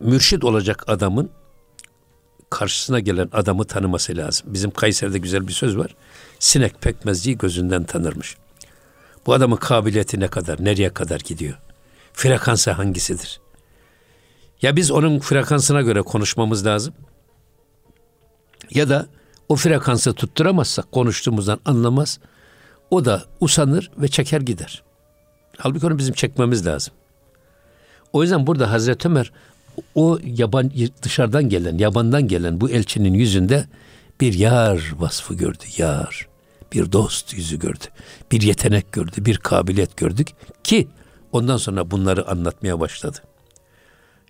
mürşit 0.00 0.44
olacak 0.44 0.84
adamın 0.86 1.30
karşısına 2.50 3.00
gelen 3.00 3.28
adamı 3.32 3.64
tanıması 3.64 4.16
lazım. 4.16 4.46
Bizim 4.54 4.70
Kayseri'de 4.70 5.18
güzel 5.18 5.48
bir 5.48 5.52
söz 5.52 5.76
var. 5.76 5.94
Sinek 6.38 6.82
pekmezciyi 6.82 7.38
gözünden 7.38 7.84
tanırmış. 7.84 8.36
Bu 9.26 9.34
adamın 9.34 9.56
kabiliyeti 9.56 10.20
ne 10.20 10.28
kadar, 10.28 10.64
nereye 10.64 10.94
kadar 10.94 11.20
gidiyor? 11.20 11.58
Frekansı 12.12 12.70
hangisidir? 12.70 13.40
Ya 14.62 14.76
biz 14.76 14.90
onun 14.90 15.18
frekansına 15.18 15.82
göre 15.82 16.02
konuşmamız 16.02 16.66
lazım. 16.66 16.94
Ya 18.70 18.88
da 18.88 19.06
o 19.48 19.56
frekansı 19.56 20.12
tutturamazsak 20.12 20.92
konuştuğumuzdan 20.92 21.60
anlamaz. 21.64 22.18
O 22.90 23.04
da 23.04 23.22
usanır 23.40 23.90
ve 23.98 24.08
çeker 24.08 24.40
gider. 24.40 24.82
Halbuki 25.58 25.86
onu 25.86 25.98
bizim 25.98 26.14
çekmemiz 26.14 26.66
lazım. 26.66 26.94
O 28.12 28.22
yüzden 28.22 28.46
burada 28.46 28.70
Hazreti 28.70 29.08
Ömer 29.08 29.32
o 29.94 30.18
yaban 30.24 30.72
dışarıdan 31.02 31.48
gelen, 31.48 31.78
yabandan 31.78 32.28
gelen 32.28 32.60
bu 32.60 32.70
elçinin 32.70 33.14
yüzünde 33.14 33.66
bir 34.20 34.32
yar 34.32 34.92
vasfı 34.98 35.34
gördü. 35.34 35.64
Yar 35.76 36.28
bir 36.72 36.92
dost 36.92 37.34
yüzü 37.34 37.58
gördü. 37.58 37.84
Bir 38.32 38.40
yetenek 38.42 38.92
gördü, 38.92 39.12
bir 39.18 39.36
kabiliyet 39.36 39.96
gördük 39.96 40.28
ki 40.64 40.88
ondan 41.32 41.56
sonra 41.56 41.90
bunları 41.90 42.28
anlatmaya 42.28 42.80
başladı. 42.80 43.18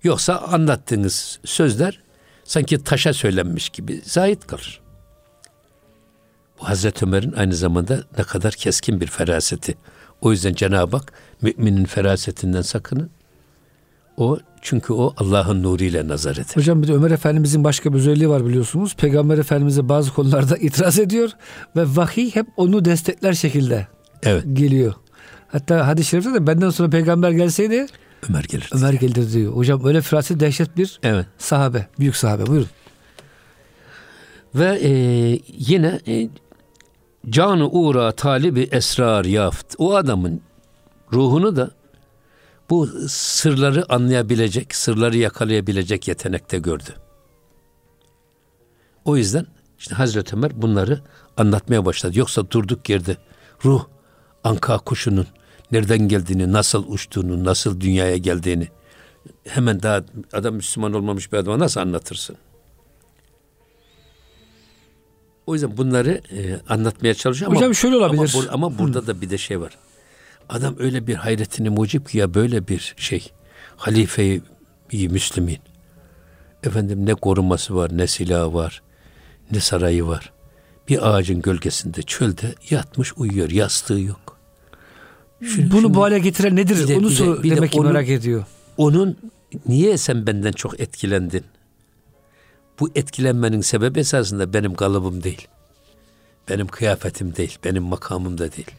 Yoksa 0.02 0.38
anlattığınız 0.38 1.40
sözler 1.44 2.02
sanki 2.44 2.84
taşa 2.84 3.12
söylenmiş 3.12 3.68
gibi 3.68 4.00
zahit 4.04 4.46
kalır. 4.46 4.80
Bu 6.60 6.68
Hazreti 6.68 7.04
Ömer'in 7.04 7.32
aynı 7.32 7.54
zamanda 7.54 8.04
ne 8.18 8.24
kadar 8.24 8.52
keskin 8.52 9.00
bir 9.00 9.06
feraseti. 9.06 9.74
O 10.20 10.32
yüzden 10.32 10.54
Cenab-ı 10.54 10.96
Hak 10.96 11.12
müminin 11.42 11.84
ferasetinden 11.84 12.62
sakının. 12.62 13.10
O 14.16 14.38
çünkü 14.60 14.92
o 14.92 15.14
Allah'ın 15.16 15.62
nuruyla 15.62 16.08
nazar 16.08 16.32
eder. 16.32 16.46
Hocam 16.54 16.82
bir 16.82 16.88
de 16.88 16.92
Ömer 16.92 17.10
Efendimizin 17.10 17.64
başka 17.64 17.92
bir 17.92 17.98
özelliği 17.98 18.28
var 18.28 18.46
biliyorsunuz. 18.46 18.94
Peygamber 18.96 19.38
Efendimiz'e 19.38 19.88
bazı 19.88 20.14
konularda 20.14 20.56
itiraz 20.60 20.98
ediyor 20.98 21.30
ve 21.76 21.82
vahiy 21.96 22.30
hep 22.30 22.46
onu 22.56 22.84
destekler 22.84 23.32
şekilde 23.32 23.86
evet. 24.22 24.44
geliyor. 24.52 24.94
Hatta 25.48 25.86
hadis-i 25.86 26.08
şerifte 26.08 26.34
de 26.34 26.46
benden 26.46 26.70
sonra 26.70 26.90
peygamber 26.90 27.30
gelseydi 27.30 27.86
Ömer 28.28 28.44
gelir. 28.44 28.70
Ömer 28.74 28.92
gelir 28.92 29.32
diyor. 29.32 29.52
Hocam 29.52 29.84
öyle 29.84 30.00
firaset 30.00 30.40
dehşet 30.40 30.76
bir 30.76 31.00
evet. 31.02 31.26
sahabe. 31.38 31.86
Büyük 31.98 32.16
sahabe. 32.16 32.46
Buyurun. 32.46 32.68
Ve 34.54 34.78
e, 34.82 34.90
yine 35.48 36.00
e, 36.08 36.28
canı 37.30 37.70
uğra 37.70 38.12
talibi 38.12 38.68
esrar 38.72 39.24
yaft. 39.24 39.74
O 39.78 39.94
adamın 39.94 40.40
ruhunu 41.12 41.56
da 41.56 41.70
bu 42.70 42.86
sırları 43.08 43.92
anlayabilecek, 43.92 44.74
sırları 44.74 45.16
yakalayabilecek 45.16 46.08
yetenekte 46.08 46.58
gördü. 46.58 46.94
O 49.04 49.16
yüzden 49.16 49.46
işte 49.78 49.94
Hazreti 49.94 50.36
Ömer 50.36 50.62
bunları 50.62 51.00
anlatmaya 51.36 51.84
başladı. 51.84 52.18
Yoksa 52.18 52.50
durduk 52.50 52.88
yerde 52.88 53.16
ruh 53.64 53.86
anka 54.44 54.78
kuşunun 54.78 55.26
nereden 55.72 56.08
geldiğini, 56.08 56.52
nasıl 56.52 56.84
uçtuğunu, 56.88 57.44
nasıl 57.44 57.80
dünyaya 57.80 58.16
geldiğini 58.16 58.68
hemen 59.44 59.82
daha 59.82 60.04
adam 60.32 60.54
Müslüman 60.54 60.92
olmamış 60.92 61.32
bir 61.32 61.36
adama 61.36 61.58
nasıl 61.58 61.80
anlatırsın? 61.80 62.36
O 65.46 65.54
yüzden 65.54 65.76
bunları 65.76 66.10
e, 66.10 66.60
anlatmaya 66.68 67.14
çalışıyorum. 67.14 67.56
Hocam 67.56 67.66
ama, 67.66 67.74
şöyle 67.74 67.96
olabilir. 67.96 68.34
Ama, 68.34 68.66
ama 68.66 68.78
burada 68.78 69.06
da 69.06 69.20
bir 69.20 69.30
de 69.30 69.38
şey 69.38 69.60
var. 69.60 69.78
Adam 70.52 70.76
öyle 70.78 71.06
bir 71.06 71.14
hayretini 71.14 71.70
mucip 71.70 72.08
ki 72.08 72.18
ya 72.18 72.34
böyle 72.34 72.68
bir 72.68 72.94
şey. 72.96 73.32
Halife-i 73.76 75.08
Müslümin. 75.08 75.58
Efendim 76.62 77.06
ne 77.06 77.14
koruması 77.14 77.74
var, 77.74 77.90
ne 77.96 78.06
silahı 78.06 78.54
var, 78.54 78.82
ne 79.50 79.60
sarayı 79.60 80.06
var. 80.06 80.32
Bir 80.88 81.10
ağacın 81.10 81.42
gölgesinde 81.42 82.02
çölde 82.02 82.54
yatmış 82.70 83.12
uyuyor. 83.16 83.50
Yastığı 83.50 84.00
yok. 84.00 84.38
Şu, 85.42 85.70
Bunu 85.70 85.80
şimdi, 85.80 85.94
bu 85.94 86.02
hale 86.02 86.18
getiren 86.18 86.56
nedir? 86.56 86.88
De, 86.88 86.96
Onu 86.96 87.42
bir 87.42 87.50
de, 87.50 87.56
demek 87.56 87.72
de 87.72 87.76
ki 87.76 87.80
merak 87.80 88.08
ediyor. 88.08 88.44
Onun 88.76 89.18
niye 89.66 89.98
sen 89.98 90.26
benden 90.26 90.52
çok 90.52 90.80
etkilendin? 90.80 91.44
Bu 92.80 92.90
etkilenmenin 92.94 93.60
sebebi 93.60 94.00
esasında 94.00 94.52
benim 94.52 94.74
kalıbım 94.74 95.22
değil. 95.22 95.48
Benim 96.48 96.66
kıyafetim 96.66 97.36
değil, 97.36 97.58
benim 97.64 97.82
makamım 97.82 98.38
da 98.38 98.52
değil. 98.52 98.70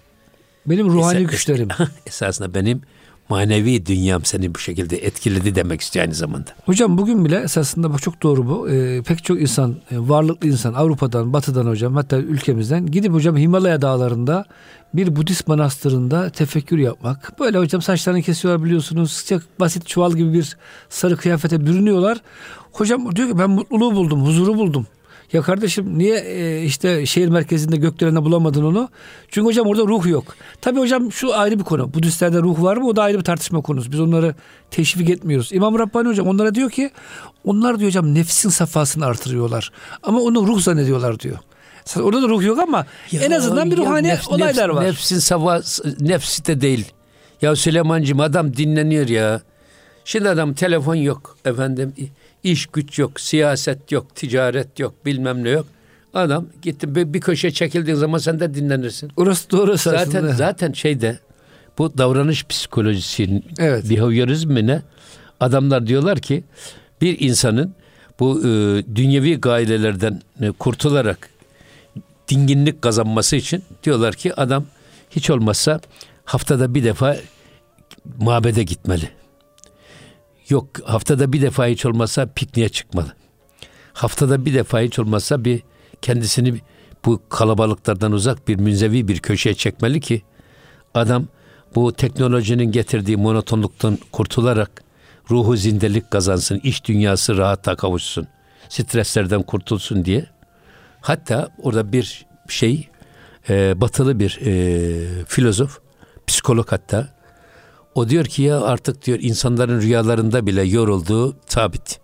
Benim 0.66 0.90
ruhani 0.90 1.18
Esa, 1.18 1.32
güçlerim. 1.32 1.68
Esasında 2.06 2.54
benim 2.54 2.82
manevi 3.30 3.86
dünyam 3.86 4.26
seni 4.26 4.56
bu 4.56 4.60
şekilde 4.60 5.06
etkiledi 5.06 5.56
demek 5.56 5.82
istiyor 5.82 6.06
aynı 6.06 6.16
zamanda. 6.16 6.50
Hocam 6.66 6.98
bugün 6.98 7.26
bile 7.26 7.40
esasında 7.40 7.94
bu 7.94 8.00
çok 8.00 8.24
doğru 8.24 8.48
bu. 8.48 8.70
Ee, 8.70 9.02
pek 9.02 9.24
çok 9.24 9.42
insan, 9.42 9.72
e, 9.72 9.96
varlıklı 10.00 10.48
insan 10.48 10.74
Avrupa'dan, 10.74 11.34
Batı'dan 11.34 11.66
hocam 11.66 11.96
hatta 11.96 12.18
ülkemizden 12.18 12.86
gidip 12.86 13.14
hocam 13.14 13.38
Himalaya 13.38 13.82
dağlarında 13.82 14.46
bir 14.94 15.16
Budist 15.16 15.48
manastırında 15.48 16.30
tefekkür 16.30 16.78
yapmak. 16.78 17.40
Böyle 17.40 17.58
hocam 17.58 17.82
saçlarını 17.82 18.22
kesiyorlar 18.22 18.66
biliyorsunuz. 18.66 19.12
Sıcak 19.12 19.60
basit 19.60 19.88
çuval 19.88 20.12
gibi 20.14 20.34
bir 20.34 20.58
sarı 20.90 21.18
kıyafete 21.18 21.66
bürünüyorlar. 21.66 22.18
Hocam 22.72 23.16
diyor 23.16 23.30
ki 23.30 23.38
ben 23.40 23.50
mutluluğu 23.50 23.96
buldum, 23.96 24.26
huzuru 24.26 24.56
buldum. 24.58 24.88
Ya 25.34 25.42
kardeşim 25.42 25.98
niye 25.98 26.20
e, 26.20 26.64
işte 26.64 27.06
şehir 27.06 27.28
merkezinde 27.28 27.76
gökdelende 27.76 28.24
bulamadın 28.24 28.64
onu? 28.64 28.90
Çünkü 29.28 29.46
hocam 29.46 29.68
orada 29.68 29.82
ruh 29.82 30.06
yok. 30.06 30.36
Tabi 30.62 30.80
hocam 30.80 31.12
şu 31.12 31.36
ayrı 31.36 31.60
bir 31.60 31.64
konu. 31.64 31.94
Budistlerde 31.94 32.40
ruh 32.40 32.62
var 32.62 32.78
mı? 32.78 32.88
O 32.88 32.96
da 32.96 33.04
ayrı 33.04 33.18
bir 33.18 33.24
tartışma 33.24 33.62
konusu. 33.62 33.92
Biz 33.92 34.00
onları 34.00 34.36
teşvik 34.72 35.10
etmiyoruz. 35.10 35.50
İmam 35.54 35.80
Rabbani 35.80 36.08
hocam 36.08 36.28
onlara 36.28 36.56
diyor 36.56 36.70
ki 36.70 36.92
onlar 37.44 37.80
diyor 37.80 37.90
hocam 37.90 38.16
nefsin 38.16 38.50
safhasını 38.50 39.06
artırıyorlar. 39.06 39.72
Ama 40.04 40.20
onu 40.20 40.48
ruh 40.48 40.62
zannediyorlar 40.62 41.20
diyor. 41.20 41.38
Orada 42.00 42.22
da 42.22 42.28
ruh 42.28 42.44
yok 42.44 42.60
ama 42.60 42.86
ya, 43.12 43.22
en 43.22 43.32
azından 43.32 43.72
bir 43.72 43.78
ruhani 43.78 44.08
nef, 44.08 44.30
olaylar 44.30 44.70
nef, 44.70 44.76
var. 44.76 44.86
Nefsin 44.86 45.20
safhası, 45.20 45.96
nefsi 46.00 46.46
de 46.46 46.62
değil. 46.62 46.92
Ya 47.42 47.56
Süleyman'cığım 47.56 48.20
adam 48.20 48.58
dinleniyor 48.58 49.08
ya. 49.08 49.42
Şimdi 50.06 50.30
adam 50.30 50.54
telefon 50.54 50.96
yok 50.96 51.38
efendim 51.46 51.94
İş 52.44 52.66
güç 52.66 53.00
yok, 53.00 53.20
siyaset 53.20 53.92
yok, 53.92 54.16
ticaret 54.16 54.80
yok, 54.80 55.06
bilmem 55.06 55.44
ne 55.44 55.50
yok. 55.50 55.66
Adam 56.14 56.46
gitti 56.62 56.96
bir, 56.96 57.14
bir 57.14 57.22
köşe 57.22 57.52
çekildiğin 57.52 57.98
zaman 57.98 58.18
sen 58.18 58.40
de 58.40 58.56
dinlenirsin. 58.56 59.12
Orası 59.18 59.52
doğru 59.52 59.78
zaten 59.78 60.02
aslında. 60.02 60.34
zaten 60.34 60.74
şeyde 60.74 61.20
bu 61.78 61.98
davranış 61.98 62.46
psikolojisi 62.46 63.44
evet. 63.60 63.90
behaviorizmine 63.90 64.82
adamlar 65.40 65.88
diyorlar 65.88 66.20
ki 66.20 66.44
bir 67.02 67.20
insanın 67.20 67.76
bu 68.20 68.40
e, 68.40 68.84
dünyevi 68.96 69.36
gailelerden 69.36 70.22
e, 70.42 70.52
kurtularak 70.52 71.30
dinginlik 72.28 72.82
kazanması 72.82 73.36
için 73.36 73.64
diyorlar 73.84 74.16
ki 74.16 74.40
adam 74.40 74.66
hiç 75.10 75.30
olmazsa 75.30 75.80
haftada 76.26 76.76
bir 76.76 76.84
defa 76.84 77.18
mabede 78.20 78.64
gitmeli. 78.64 79.10
Yok 80.54 80.68
haftada 80.86 81.34
bir 81.34 81.42
defa 81.42 81.68
hiç 81.68 81.86
olmazsa 81.86 82.26
pikniğe 82.26 82.70
çıkmalı. 82.70 83.14
Haftada 83.94 84.46
bir 84.46 84.54
defa 84.54 84.80
hiç 84.80 85.00
olmazsa 85.00 85.46
bir 85.46 85.64
kendisini 86.02 86.60
bu 87.06 87.22
kalabalıklardan 87.30 88.12
uzak 88.12 88.48
bir 88.48 88.56
münzevi 88.56 89.08
bir 89.08 89.20
köşeye 89.20 89.56
çekmeli 89.56 90.00
ki 90.02 90.22
adam 90.94 91.28
bu 91.76 91.94
teknolojinin 91.94 92.72
getirdiği 92.72 93.18
monotonluktan 93.18 93.98
kurtularak 94.12 94.84
ruhu 95.30 95.58
zindelik 95.58 96.12
kazansın, 96.12 96.60
iş 96.64 96.86
dünyası 96.86 97.38
rahata 97.38 97.76
kavuşsun, 97.76 98.28
streslerden 98.70 99.44
kurtulsun 99.44 100.06
diye. 100.06 100.26
Hatta 101.02 101.50
orada 101.62 101.92
bir 101.92 102.26
şey, 102.48 102.90
e, 103.50 103.82
batılı 103.82 104.20
bir 104.20 104.40
e, 104.46 105.26
filozof, 105.26 105.80
psikolog 106.28 106.72
hatta 106.72 107.13
o 107.96 108.10
diyor 108.10 108.26
ki 108.26 108.44
ya 108.44 108.62
artık 108.62 109.06
diyor 109.06 109.20
insanların 109.22 109.82
rüyalarında 109.82 110.46
bile 110.46 110.62
yorulduğu 110.62 111.36
sabit. 111.48 112.00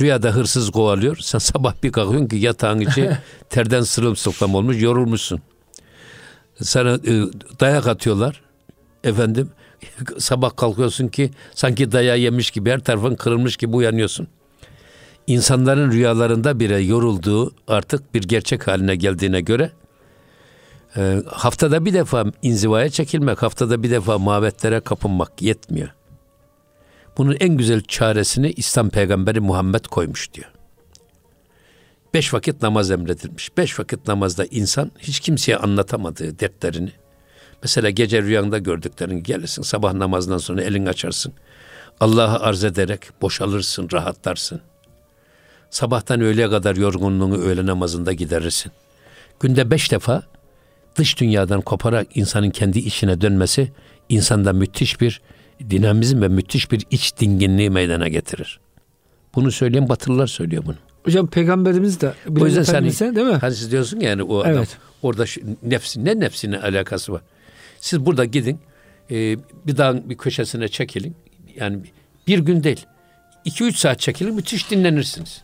Rüyada 0.00 0.30
hırsız 0.30 0.70
kovalıyor. 0.70 1.16
Sen 1.16 1.38
sabah 1.38 1.74
bir 1.82 1.92
kalkıyorsun 1.92 2.28
ki 2.28 2.36
yatağın 2.36 2.80
içi 2.80 3.10
terden 3.50 3.80
sırılsıklam 3.80 4.54
olmuş, 4.54 4.82
yorulmuşsun. 4.82 5.40
Sana 6.62 6.94
e, 6.94 7.22
dayak 7.60 7.86
atıyorlar. 7.86 8.42
Efendim 9.04 9.50
sabah 10.18 10.56
kalkıyorsun 10.56 11.08
ki 11.08 11.30
sanki 11.54 11.92
dayağı 11.92 12.18
yemiş 12.18 12.50
gibi 12.50 12.70
her 12.70 12.80
tarafın 12.80 13.14
kırılmış 13.14 13.56
gibi 13.56 13.76
uyanıyorsun. 13.76 14.28
İnsanların 15.26 15.92
rüyalarında 15.92 16.60
bile 16.60 16.78
yorulduğu 16.78 17.52
artık 17.68 18.14
bir 18.14 18.22
gerçek 18.22 18.68
haline 18.68 18.96
geldiğine 18.96 19.40
göre 19.40 19.70
e, 20.96 21.22
haftada 21.26 21.84
bir 21.84 21.94
defa 21.94 22.24
inzivaya 22.42 22.90
çekilmek, 22.90 23.42
haftada 23.42 23.82
bir 23.82 23.90
defa 23.90 24.18
mabetlere 24.18 24.80
kapınmak 24.80 25.42
yetmiyor. 25.42 25.88
Bunun 27.18 27.36
en 27.40 27.56
güzel 27.56 27.80
çaresini 27.80 28.50
İslam 28.50 28.90
peygamberi 28.90 29.40
Muhammed 29.40 29.84
koymuş 29.84 30.34
diyor. 30.34 30.50
Beş 32.14 32.34
vakit 32.34 32.62
namaz 32.62 32.90
emredilmiş. 32.90 33.56
Beş 33.56 33.80
vakit 33.80 34.08
namazda 34.08 34.44
insan 34.44 34.90
hiç 34.98 35.20
kimseye 35.20 35.56
anlatamadığı 35.56 36.38
dertlerini, 36.38 36.92
mesela 37.62 37.90
gece 37.90 38.22
rüyanda 38.22 38.58
gördüklerini 38.58 39.22
gelirsin, 39.22 39.62
sabah 39.62 39.92
namazından 39.92 40.38
sonra 40.38 40.62
elin 40.62 40.86
açarsın. 40.86 41.32
Allah'a 42.00 42.40
arz 42.40 42.64
ederek 42.64 43.00
boşalırsın, 43.22 43.88
rahatlarsın. 43.92 44.60
Sabahtan 45.70 46.20
öğleye 46.20 46.50
kadar 46.50 46.76
yorgunluğunu 46.76 47.38
öğle 47.38 47.66
namazında 47.66 48.12
giderirsin. 48.12 48.72
Günde 49.40 49.70
beş 49.70 49.92
defa 49.92 50.22
dış 50.98 51.20
dünyadan 51.20 51.60
koparak 51.60 52.16
insanın 52.16 52.50
kendi 52.50 52.78
işine 52.78 53.20
dönmesi 53.20 53.72
insanda 54.08 54.52
müthiş 54.52 55.00
bir 55.00 55.20
dinamizm 55.70 56.22
ve 56.22 56.28
müthiş 56.28 56.70
bir 56.72 56.86
iç 56.90 57.18
dinginliği 57.20 57.70
meydana 57.70 58.08
getirir. 58.08 58.60
Bunu 59.34 59.52
söyleyen 59.52 59.88
Batılılar 59.88 60.26
söylüyor 60.26 60.62
bunu. 60.66 60.76
Hocam 61.04 61.26
peygamberimiz 61.26 62.00
de 62.00 62.14
o 62.40 62.46
yüzden 62.46 62.62
sen 62.62 63.16
değil 63.16 63.26
mi? 63.26 63.34
Hani 63.34 63.54
siz 63.54 63.72
diyorsun 63.72 64.00
yani 64.00 64.22
o 64.22 64.38
adam 64.38 64.52
evet. 64.52 64.76
orada 65.02 65.26
şu, 65.26 65.40
nefsi 65.62 66.04
ne 66.04 66.20
nefsine 66.20 66.58
alakası 66.58 67.12
var? 67.12 67.22
Siz 67.80 68.06
burada 68.06 68.24
gidin 68.24 68.60
e, 69.10 69.36
bir 69.66 69.76
dağın 69.76 70.10
bir 70.10 70.16
köşesine 70.16 70.68
çekilin. 70.68 71.16
Yani 71.56 71.78
bir 72.26 72.38
gün 72.38 72.64
değil. 72.64 72.86
2-3 73.46 73.72
saat 73.72 74.00
çekilin 74.00 74.34
müthiş 74.34 74.70
dinlenirsiniz. 74.70 75.42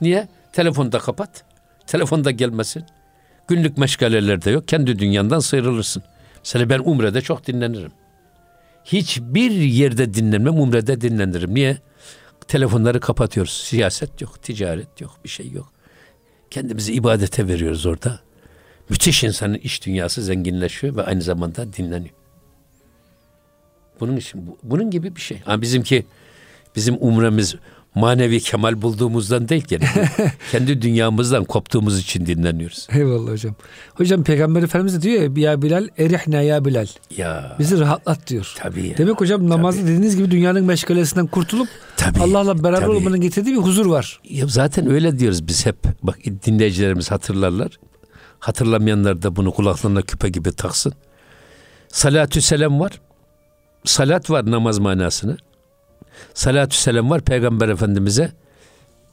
Niye? 0.00 0.28
Telefonda 0.52 0.98
kapat. 0.98 1.44
Telefonda 1.86 2.30
gelmesin. 2.30 2.84
Günlük 3.48 3.78
meşgaleler 3.78 4.44
de 4.44 4.50
yok. 4.50 4.68
Kendi 4.68 4.98
dünyandan 4.98 5.38
sıyrılırsın. 5.38 6.02
Mesela 6.44 6.68
ben 6.70 6.78
Umre'de 6.84 7.20
çok 7.20 7.46
dinlenirim. 7.46 7.92
Hiçbir 8.84 9.50
yerde 9.50 10.14
dinlenmem, 10.14 10.58
Umre'de 10.60 11.00
dinlenirim. 11.00 11.54
Niye? 11.54 11.78
Telefonları 12.48 13.00
kapatıyoruz. 13.00 13.52
Siyaset 13.52 14.20
yok, 14.20 14.42
ticaret 14.42 15.00
yok, 15.00 15.18
bir 15.24 15.28
şey 15.28 15.50
yok. 15.50 15.72
Kendimizi 16.50 16.92
ibadete 16.92 17.48
veriyoruz 17.48 17.86
orada. 17.86 18.20
Müthiş 18.88 19.24
insanın 19.24 19.54
iş 19.54 19.86
dünyası 19.86 20.22
zenginleşiyor 20.22 20.96
ve 20.96 21.02
aynı 21.02 21.22
zamanda 21.22 21.72
dinleniyor. 21.72 22.14
Bunun 24.00 24.16
için 24.16 24.46
bu- 24.46 24.58
bunun 24.62 24.90
gibi 24.90 25.16
bir 25.16 25.20
şey. 25.20 25.38
Ha 25.40 25.60
bizimki 25.60 26.06
bizim 26.76 26.96
umremiz 27.00 27.54
manevi 27.96 28.40
kemal 28.40 28.82
bulduğumuzdan 28.82 29.48
değil 29.48 29.64
gene. 29.68 29.84
Kendi 30.52 30.82
dünyamızdan 30.82 31.44
koptuğumuz 31.44 31.98
için 31.98 32.26
dinleniyoruz. 32.26 32.86
Eyvallah 32.92 33.30
hocam. 33.30 33.54
Hocam 33.94 34.24
Peygamber 34.24 34.62
Efendimiz 34.62 34.94
de 34.94 35.02
diyor 35.02 35.36
ya, 35.36 35.50
ya 35.50 35.62
Bilal 35.62 35.88
erihne 35.98 36.44
ya 36.44 36.64
Bilal. 36.64 36.86
Ya 37.16 37.56
Bizi 37.58 37.80
rahatlat 37.80 38.26
diyor. 38.26 38.54
tabii 38.58 38.88
ya. 38.88 38.96
Demek 38.98 39.20
hocam 39.20 39.48
namazda 39.48 39.82
dediğiniz 39.82 40.16
gibi 40.16 40.30
dünyanın 40.30 40.64
meşgalesinden 40.64 41.26
kurtulup 41.26 41.68
Tabii, 41.96 42.20
Allah'la 42.20 42.64
beraber 42.64 42.80
tabii. 42.80 42.90
olmanın 42.96 43.20
getirdiği 43.20 43.52
bir 43.52 43.60
huzur 43.62 43.86
var. 43.86 44.20
Ya 44.30 44.46
zaten 44.46 44.90
öyle 44.90 45.18
diyoruz 45.18 45.48
biz 45.48 45.66
hep. 45.66 45.76
Bak 46.02 46.18
dinleyicilerimiz 46.46 47.10
hatırlarlar. 47.10 47.78
Hatırlamayanlar 48.38 49.22
da 49.22 49.36
bunu 49.36 49.52
kulaklarına 49.52 50.02
küpe 50.02 50.28
gibi 50.28 50.52
taksın. 50.52 50.92
Salatü 51.88 52.40
selam 52.40 52.80
var. 52.80 53.00
Salat 53.84 54.30
var 54.30 54.50
namaz 54.50 54.78
manasını. 54.78 55.36
Salatü 56.34 56.76
selam 56.76 57.10
var 57.10 57.20
Peygamber 57.20 57.68
Efendimiz'e 57.68 58.32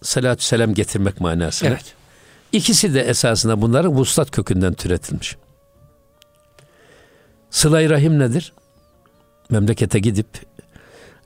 salatü 0.01 0.43
selam 0.43 0.73
getirmek 0.73 1.21
manasını. 1.21 1.69
Evet. 1.69 1.93
İkisi 2.51 2.93
de 2.93 3.01
esasında 3.01 3.61
bunların 3.61 3.91
vuslat 3.91 4.31
kökünden 4.31 4.73
türetilmiş. 4.73 5.35
Sıla-i 7.49 7.89
Rahim 7.89 8.19
nedir? 8.19 8.53
Memlekete 9.49 9.99
gidip 9.99 10.27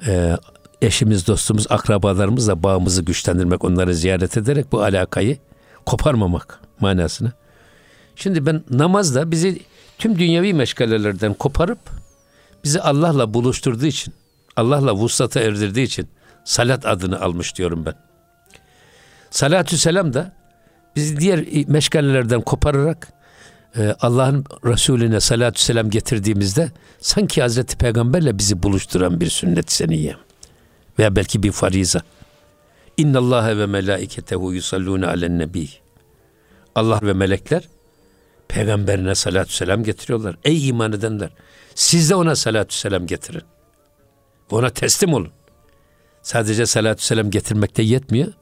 e, 0.07 0.37
eşimiz, 0.81 1.27
dostumuz, 1.27 1.65
akrabalarımızla 1.69 2.63
bağımızı 2.63 3.01
güçlendirmek, 3.01 3.63
onları 3.63 3.95
ziyaret 3.95 4.37
ederek 4.37 4.71
bu 4.71 4.81
alakayı 4.81 5.37
koparmamak 5.85 6.59
manasını. 6.79 7.31
Şimdi 8.15 8.45
ben 8.45 8.63
namazda 8.69 9.31
bizi 9.31 9.59
tüm 9.97 10.19
dünyevi 10.19 10.53
meşgalelerden 10.53 11.33
koparıp 11.33 11.79
bizi 12.63 12.81
Allah'la 12.81 13.33
buluşturduğu 13.33 13.85
için, 13.85 14.13
Allah'la 14.57 14.95
vuslata 14.95 15.39
erdirdiği 15.39 15.85
için 15.85 16.09
salat 16.43 16.85
adını 16.85 17.21
almış 17.21 17.55
diyorum 17.55 17.85
ben. 17.85 17.93
Salatü 19.29 19.77
selam 19.77 20.13
da 20.13 20.31
bizi 20.95 21.19
diğer 21.19 21.45
meşgalelerden 21.67 22.41
kopararak 22.41 23.13
e, 23.77 23.95
Allah'ın 23.99 24.45
Resulüne 24.65 25.19
salatü 25.19 25.61
selam 25.61 25.89
getirdiğimizde 25.89 26.71
sanki 26.99 27.41
Hazreti 27.41 27.77
Peygamberle 27.77 28.37
bizi 28.37 28.63
buluşturan 28.63 29.21
bir 29.21 29.29
sünnet 29.29 29.71
seniyye 29.71 30.15
veya 30.99 31.15
belki 31.15 31.43
bir 31.43 31.51
fariza. 31.51 32.01
İnna 32.97 33.19
Allah 33.19 33.57
ve 33.57 33.65
melaiketehu 33.65 34.53
yusallune 34.53 35.07
alen 35.07 35.39
nebi. 35.39 35.69
Allah 36.75 36.99
ve 37.03 37.13
melekler 37.13 37.63
peygamberine 38.47 39.15
salatü 39.15 39.53
selam 39.53 39.83
getiriyorlar. 39.83 40.35
Ey 40.43 40.67
iman 40.67 40.93
edenler 40.93 41.29
siz 41.75 42.09
de 42.09 42.15
ona 42.15 42.35
salatü 42.35 42.75
selam 42.75 43.07
getirin. 43.07 43.43
Ona 44.51 44.69
teslim 44.69 45.13
olun. 45.13 45.29
Sadece 46.21 46.65
salatü 46.65 47.03
selam 47.03 47.29
getirmekte 47.31 47.83
yetmiyor. 47.83 48.33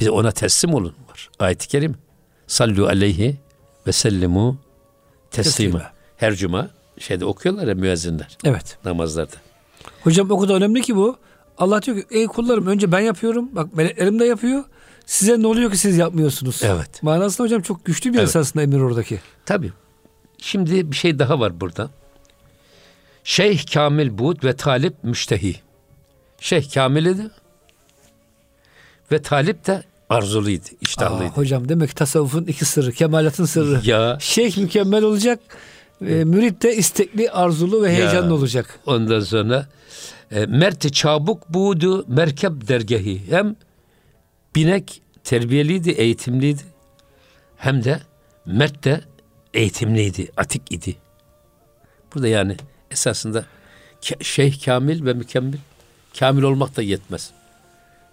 Bir 0.00 0.04
de 0.04 0.10
ona 0.10 0.30
teslim 0.30 0.74
olun 0.74 0.94
var. 1.10 1.30
Ayet-i 1.38 1.68
kerim. 1.68 1.94
Sallu 2.46 2.86
aleyhi 2.86 3.36
ve 3.86 3.92
sellimu 3.92 4.58
teslima. 5.30 5.78
Teslima. 5.78 5.92
Her 6.16 6.34
cuma 6.34 6.70
şeyde 6.98 7.24
okuyorlar 7.24 7.66
ya 7.68 7.74
müezzinler 7.74 8.38
Evet. 8.44 8.78
namazlarda. 8.84 9.36
Hocam 10.02 10.30
o 10.30 10.40
kadar 10.40 10.54
önemli 10.54 10.82
ki 10.82 10.96
bu. 10.96 11.16
Allah 11.58 11.82
diyor 11.82 11.96
ki 11.96 12.06
ey 12.10 12.26
kullarım 12.26 12.66
önce 12.66 12.92
ben 12.92 13.00
yapıyorum. 13.00 13.48
Bak 13.52 13.74
meleklerim 13.76 14.18
de 14.20 14.24
yapıyor. 14.24 14.64
Size 15.06 15.42
ne 15.42 15.46
oluyor 15.46 15.70
ki 15.70 15.76
siz 15.78 15.96
yapmıyorsunuz? 15.96 16.60
Evet. 16.62 17.02
Manasında 17.02 17.44
hocam 17.46 17.62
çok 17.62 17.84
güçlü 17.84 18.12
bir 18.12 18.18
Evet. 18.18 18.28
esasında 18.28 18.62
emir 18.62 18.80
oradaki. 18.80 19.20
Tabii. 19.46 19.72
Şimdi 20.38 20.90
bir 20.90 20.96
şey 20.96 21.18
daha 21.18 21.40
var 21.40 21.60
burada. 21.60 21.90
Şeyh 23.24 23.66
Kamil 23.74 24.18
Bud 24.18 24.44
ve 24.44 24.56
Talip 24.56 25.04
Müştehi. 25.04 25.56
Şeyh 26.40 26.72
Kamil'iydi 26.74 27.30
ve 29.12 29.22
Talip 29.22 29.66
de 29.66 29.82
arzuluydu, 30.08 30.64
Aa, 30.64 30.76
iştahlıydı. 30.80 31.32
hocam 31.32 31.68
demek 31.68 31.88
ki 31.88 31.94
tasavvufun 31.94 32.44
iki 32.44 32.64
sırrı, 32.64 32.92
kemalatın 32.92 33.44
sırrı. 33.44 33.80
ya 33.84 34.18
Şeyh 34.20 34.56
mükemmel 34.58 35.02
olacak. 35.02 35.40
E, 36.00 36.24
mürit 36.24 36.62
de 36.62 36.76
istekli, 36.76 37.30
arzulu 37.30 37.82
ve 37.82 37.90
heyecanlı 37.96 38.34
olacak. 38.34 38.80
ondan 38.86 39.20
sonra 39.20 39.66
e, 40.30 40.46
Merti 40.46 40.92
Çabuk 40.92 41.48
Budu 41.48 42.04
Merkep 42.08 42.68
Dergehi. 42.68 43.30
Hem 43.30 43.56
binek 44.56 45.02
terbiyeliydi, 45.24 45.90
eğitimliydi. 45.90 46.62
Hem 47.56 47.84
de 47.84 48.00
Mert 48.46 48.84
de 48.84 49.00
eğitimliydi, 49.54 50.30
atik 50.36 50.72
idi. 50.72 50.96
Burada 52.14 52.28
yani 52.28 52.56
esasında 52.94 53.44
şeyh 54.20 54.64
kamil 54.64 55.04
ve 55.04 55.12
mükemmel. 55.12 55.58
Kamil 56.18 56.42
olmak 56.42 56.76
da 56.76 56.82
yetmez. 56.82 57.30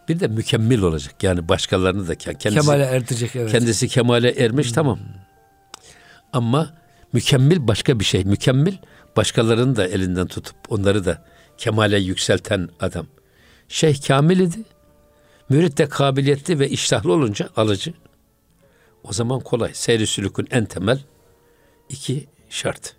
Bir 0.10 0.20
de 0.20 0.28
mükemmel 0.28 0.82
olacak. 0.82 1.24
Yani 1.24 1.50
başkalarını 1.50 2.08
da 2.08 2.14
ke- 2.14 2.38
kendisi, 2.38 2.62
Kemale 2.62 2.84
erdirecek 2.84 3.36
evet. 3.36 3.52
kendisi 3.52 3.88
kemale 3.88 4.30
ermiş 4.30 4.72
tamam. 4.72 5.00
Ama 6.34 6.74
mükemmel 7.14 7.68
başka 7.68 8.00
bir 8.00 8.06
şey. 8.06 8.24
Mükemmel 8.24 8.78
başkalarını 9.16 9.76
da 9.76 9.88
elinden 9.88 10.28
tutup 10.28 10.56
onları 10.70 11.06
da 11.06 11.26
kemale 11.58 12.00
yükselten 12.00 12.70
adam. 12.80 13.08
Şeyh 13.68 14.08
kamil 14.08 14.40
idi. 14.40 14.60
Mürit 15.50 15.78
de 15.78 15.90
kabiliyetli 15.90 16.60
ve 16.60 16.70
iştahlı 16.70 17.14
olunca 17.14 17.50
alıcı. 17.56 17.94
O 19.04 19.14
zaman 19.14 19.40
kolay. 19.40 19.74
Seyri 19.74 20.08
sülükün 20.08 20.48
en 20.52 20.66
temel 20.66 21.00
iki 21.90 22.28
şart. 22.50 22.96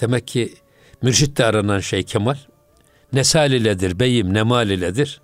Demek 0.00 0.26
ki 0.26 0.54
mürşitte 1.02 1.44
aranan 1.44 1.80
şey 1.80 2.02
kemal. 2.02 2.36
Nesal 3.12 3.52
iledir, 3.52 3.98
beyim 3.98 4.34
nemal 4.34 4.70
iledir. 4.70 5.20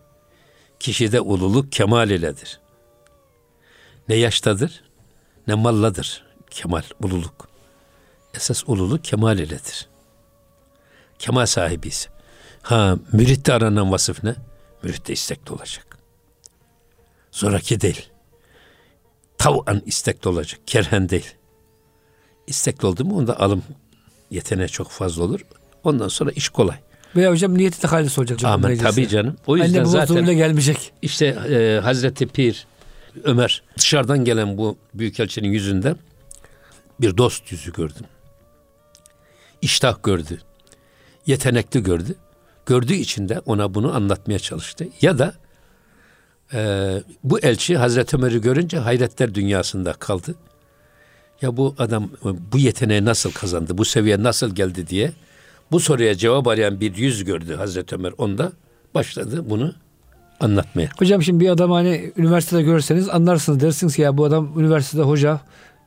Kişide 0.80 1.20
ululuk 1.20 1.72
kemal 1.72 2.10
iledir. 2.10 2.60
Ne 4.08 4.14
yaştadır, 4.14 4.82
ne 5.46 5.54
malladır 5.54 6.24
kemal, 6.50 6.82
ululuk. 7.02 7.48
Esas 8.34 8.64
ululuk 8.66 9.04
kemal 9.04 9.38
iledir. 9.38 9.88
Kemal 11.18 11.46
sahibiyiz. 11.46 12.08
Ha 12.62 12.96
müritte 13.12 13.52
aranan 13.52 13.92
vasıf 13.92 14.24
ne? 14.24 14.34
Müritte 14.82 15.12
istekli 15.12 15.52
olacak. 15.52 15.98
Zoraki 17.32 17.80
değil. 17.80 18.10
Tav'an 19.38 19.82
istekli 19.86 20.28
olacak. 20.28 20.60
Kerhen 20.66 21.08
değil. 21.08 21.34
İstekli 22.46 22.86
oldu 22.86 23.04
mu 23.04 23.18
onda 23.18 23.40
alım 23.40 23.62
yeteneği 24.30 24.68
çok 24.68 24.90
fazla 24.90 25.24
olur. 25.24 25.40
Ondan 25.88 26.08
sonra 26.08 26.30
iş 26.30 26.48
kolay. 26.48 26.76
Veya 27.16 27.30
hocam 27.30 27.58
niyeti 27.58 27.82
de 27.82 27.86
halis 27.86 28.18
olacak. 28.18 28.62
meclise. 28.62 28.82
Tabii 28.82 29.08
canım. 29.08 29.36
O 29.46 29.56
yüzden 29.56 29.78
Anne 29.78 29.90
zaten 29.90 30.36
gelmeyecek. 30.36 30.92
işte 31.02 31.26
e, 31.26 31.80
Hazreti 31.82 32.26
Pir 32.26 32.66
Ömer 33.24 33.62
dışarıdan 33.78 34.24
gelen 34.24 34.58
bu 34.58 34.78
büyükelçinin 34.94 35.48
yüzünde 35.48 35.96
bir 37.00 37.16
dost 37.16 37.52
yüzü 37.52 37.72
gördüm. 37.72 38.06
İştah 39.62 40.02
gördü. 40.02 40.38
Yetenekli 41.26 41.82
gördü. 41.82 42.14
Gördüğü 42.66 42.94
için 42.94 43.28
de 43.28 43.40
ona 43.46 43.74
bunu 43.74 43.94
anlatmaya 43.94 44.38
çalıştı. 44.38 44.88
Ya 45.02 45.18
da 45.18 45.34
e, 46.54 46.90
bu 47.24 47.40
elçi 47.40 47.76
Hazreti 47.76 48.16
Ömer'i 48.16 48.40
görünce 48.40 48.78
hayretler 48.78 49.34
dünyasında 49.34 49.92
kaldı. 49.92 50.34
Ya 51.42 51.56
bu 51.56 51.74
adam 51.78 52.10
bu 52.52 52.58
yeteneği 52.58 53.04
nasıl 53.04 53.32
kazandı, 53.32 53.78
bu 53.78 53.84
seviye 53.84 54.22
nasıl 54.22 54.54
geldi 54.54 54.86
diye 54.86 55.12
bu 55.72 55.80
soruya 55.80 56.14
cevap 56.14 56.46
arayan 56.48 56.80
bir 56.80 56.96
yüz 56.96 57.24
gördü 57.24 57.54
Hazreti 57.56 57.94
Ömer. 57.94 58.12
Onda 58.18 58.52
başladı 58.94 59.44
bunu 59.50 59.74
anlatmaya. 60.40 60.88
Hocam 60.98 61.22
şimdi 61.22 61.44
bir 61.44 61.50
adam 61.50 61.70
hani 61.70 62.12
üniversitede 62.16 62.62
görürseniz 62.62 63.08
anlarsınız. 63.08 63.60
Dersiniz 63.60 63.96
ki 63.96 64.02
ya 64.02 64.18
bu 64.18 64.24
adam 64.24 64.60
üniversitede 64.60 65.02
hoca. 65.02 65.40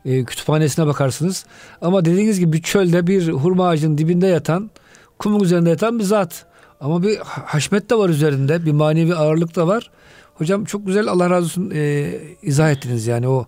e, 0.05 0.23
kütüphanesine 0.25 0.87
bakarsınız. 0.87 1.45
Ama 1.81 2.05
dediğiniz 2.05 2.39
gibi 2.39 2.53
bir 2.53 2.61
çölde 2.61 3.07
bir 3.07 3.27
hurma 3.29 3.67
ağacının 3.67 3.97
dibinde 3.97 4.27
yatan, 4.27 4.71
kumun 5.19 5.39
üzerinde 5.43 5.69
yatan 5.69 5.99
bir 5.99 6.03
zat. 6.03 6.45
Ama 6.81 7.03
bir 7.03 7.17
ha- 7.17 7.43
haşmet 7.45 7.89
de 7.89 7.95
var 7.95 8.09
üzerinde. 8.09 8.65
Bir 8.65 8.71
manevi 8.71 9.15
ağırlık 9.15 9.55
da 9.55 9.67
var. 9.67 9.89
Hocam 10.35 10.65
çok 10.65 10.85
güzel 10.87 11.07
Allah 11.07 11.29
razı 11.29 11.45
olsun 11.45 11.71
e, 11.75 12.13
izah 12.41 12.71
ettiniz 12.71 13.07
yani 13.07 13.27
o. 13.27 13.45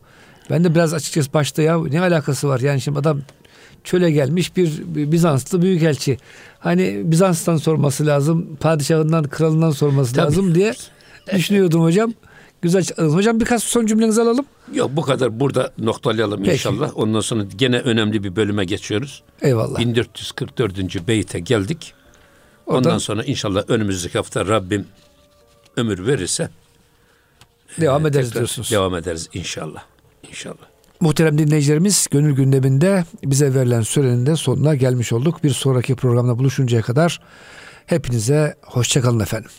Ben 0.49 0.63
de 0.63 0.75
biraz 0.75 0.93
açıkçası 0.93 1.33
başta 1.33 1.61
ya 1.61 1.83
ne 1.83 2.01
alakası 2.01 2.47
var? 2.49 2.59
Yani 2.59 2.81
şimdi 2.81 2.99
adam 2.99 3.21
çöle 3.83 4.11
gelmiş 4.11 4.57
bir, 4.57 4.71
Bizanslı 5.11 5.61
büyükelçi. 5.61 6.17
Hani 6.59 7.01
Bizans'tan 7.05 7.57
sorması 7.57 8.05
lazım, 8.05 8.55
padişahından, 8.59 9.23
kralından 9.23 9.71
sorması 9.71 10.13
Tabii. 10.13 10.25
lazım 10.25 10.55
diye 10.55 10.73
düşünüyordum 11.33 11.81
hocam. 11.81 12.13
Güzel. 12.61 12.85
Hocam 12.97 13.39
birkaç 13.39 13.63
son 13.63 13.85
cümlenizi 13.85 14.21
alalım. 14.21 14.45
Yok 14.73 14.91
bu 14.93 15.01
kadar 15.01 15.39
burada 15.39 15.71
noktalayalım 15.77 16.39
Peki. 16.39 16.53
inşallah. 16.53 16.91
Ondan 16.95 17.19
sonra 17.19 17.43
gene 17.55 17.79
önemli 17.79 18.23
bir 18.23 18.35
bölüme 18.35 18.65
geçiyoruz. 18.65 19.23
Eyvallah. 19.41 19.79
1444. 19.79 21.07
beyte 21.07 21.39
geldik. 21.39 21.93
Ondan 22.65 22.83
Oradan 22.83 22.97
sonra 22.97 23.23
inşallah 23.23 23.63
önümüzdeki 23.67 24.17
hafta 24.17 24.47
Rabbim 24.47 24.85
ömür 25.77 26.07
verirse 26.07 26.49
devam 27.81 28.05
ederiz 28.05 28.27
tekrar 28.27 28.39
diyorsunuz. 28.39 28.71
Devam 28.71 28.95
ederiz 28.95 29.29
inşallah. 29.33 29.83
İnşallah. 30.29 30.72
Muhterem 31.03 31.37
dinleyicilerimiz 31.37 32.07
gönül 32.11 32.35
gündeminde 32.35 33.03
bize 33.23 33.53
verilen 33.53 33.81
sürenin 33.81 34.25
de 34.25 34.35
sonuna 34.35 34.75
gelmiş 34.75 35.13
olduk. 35.13 35.43
Bir 35.43 35.49
sonraki 35.49 35.95
programda 35.95 36.37
buluşuncaya 36.37 36.81
kadar 36.81 37.19
hepinize 37.85 38.55
hoşçakalın 38.61 39.19
efendim. 39.19 39.51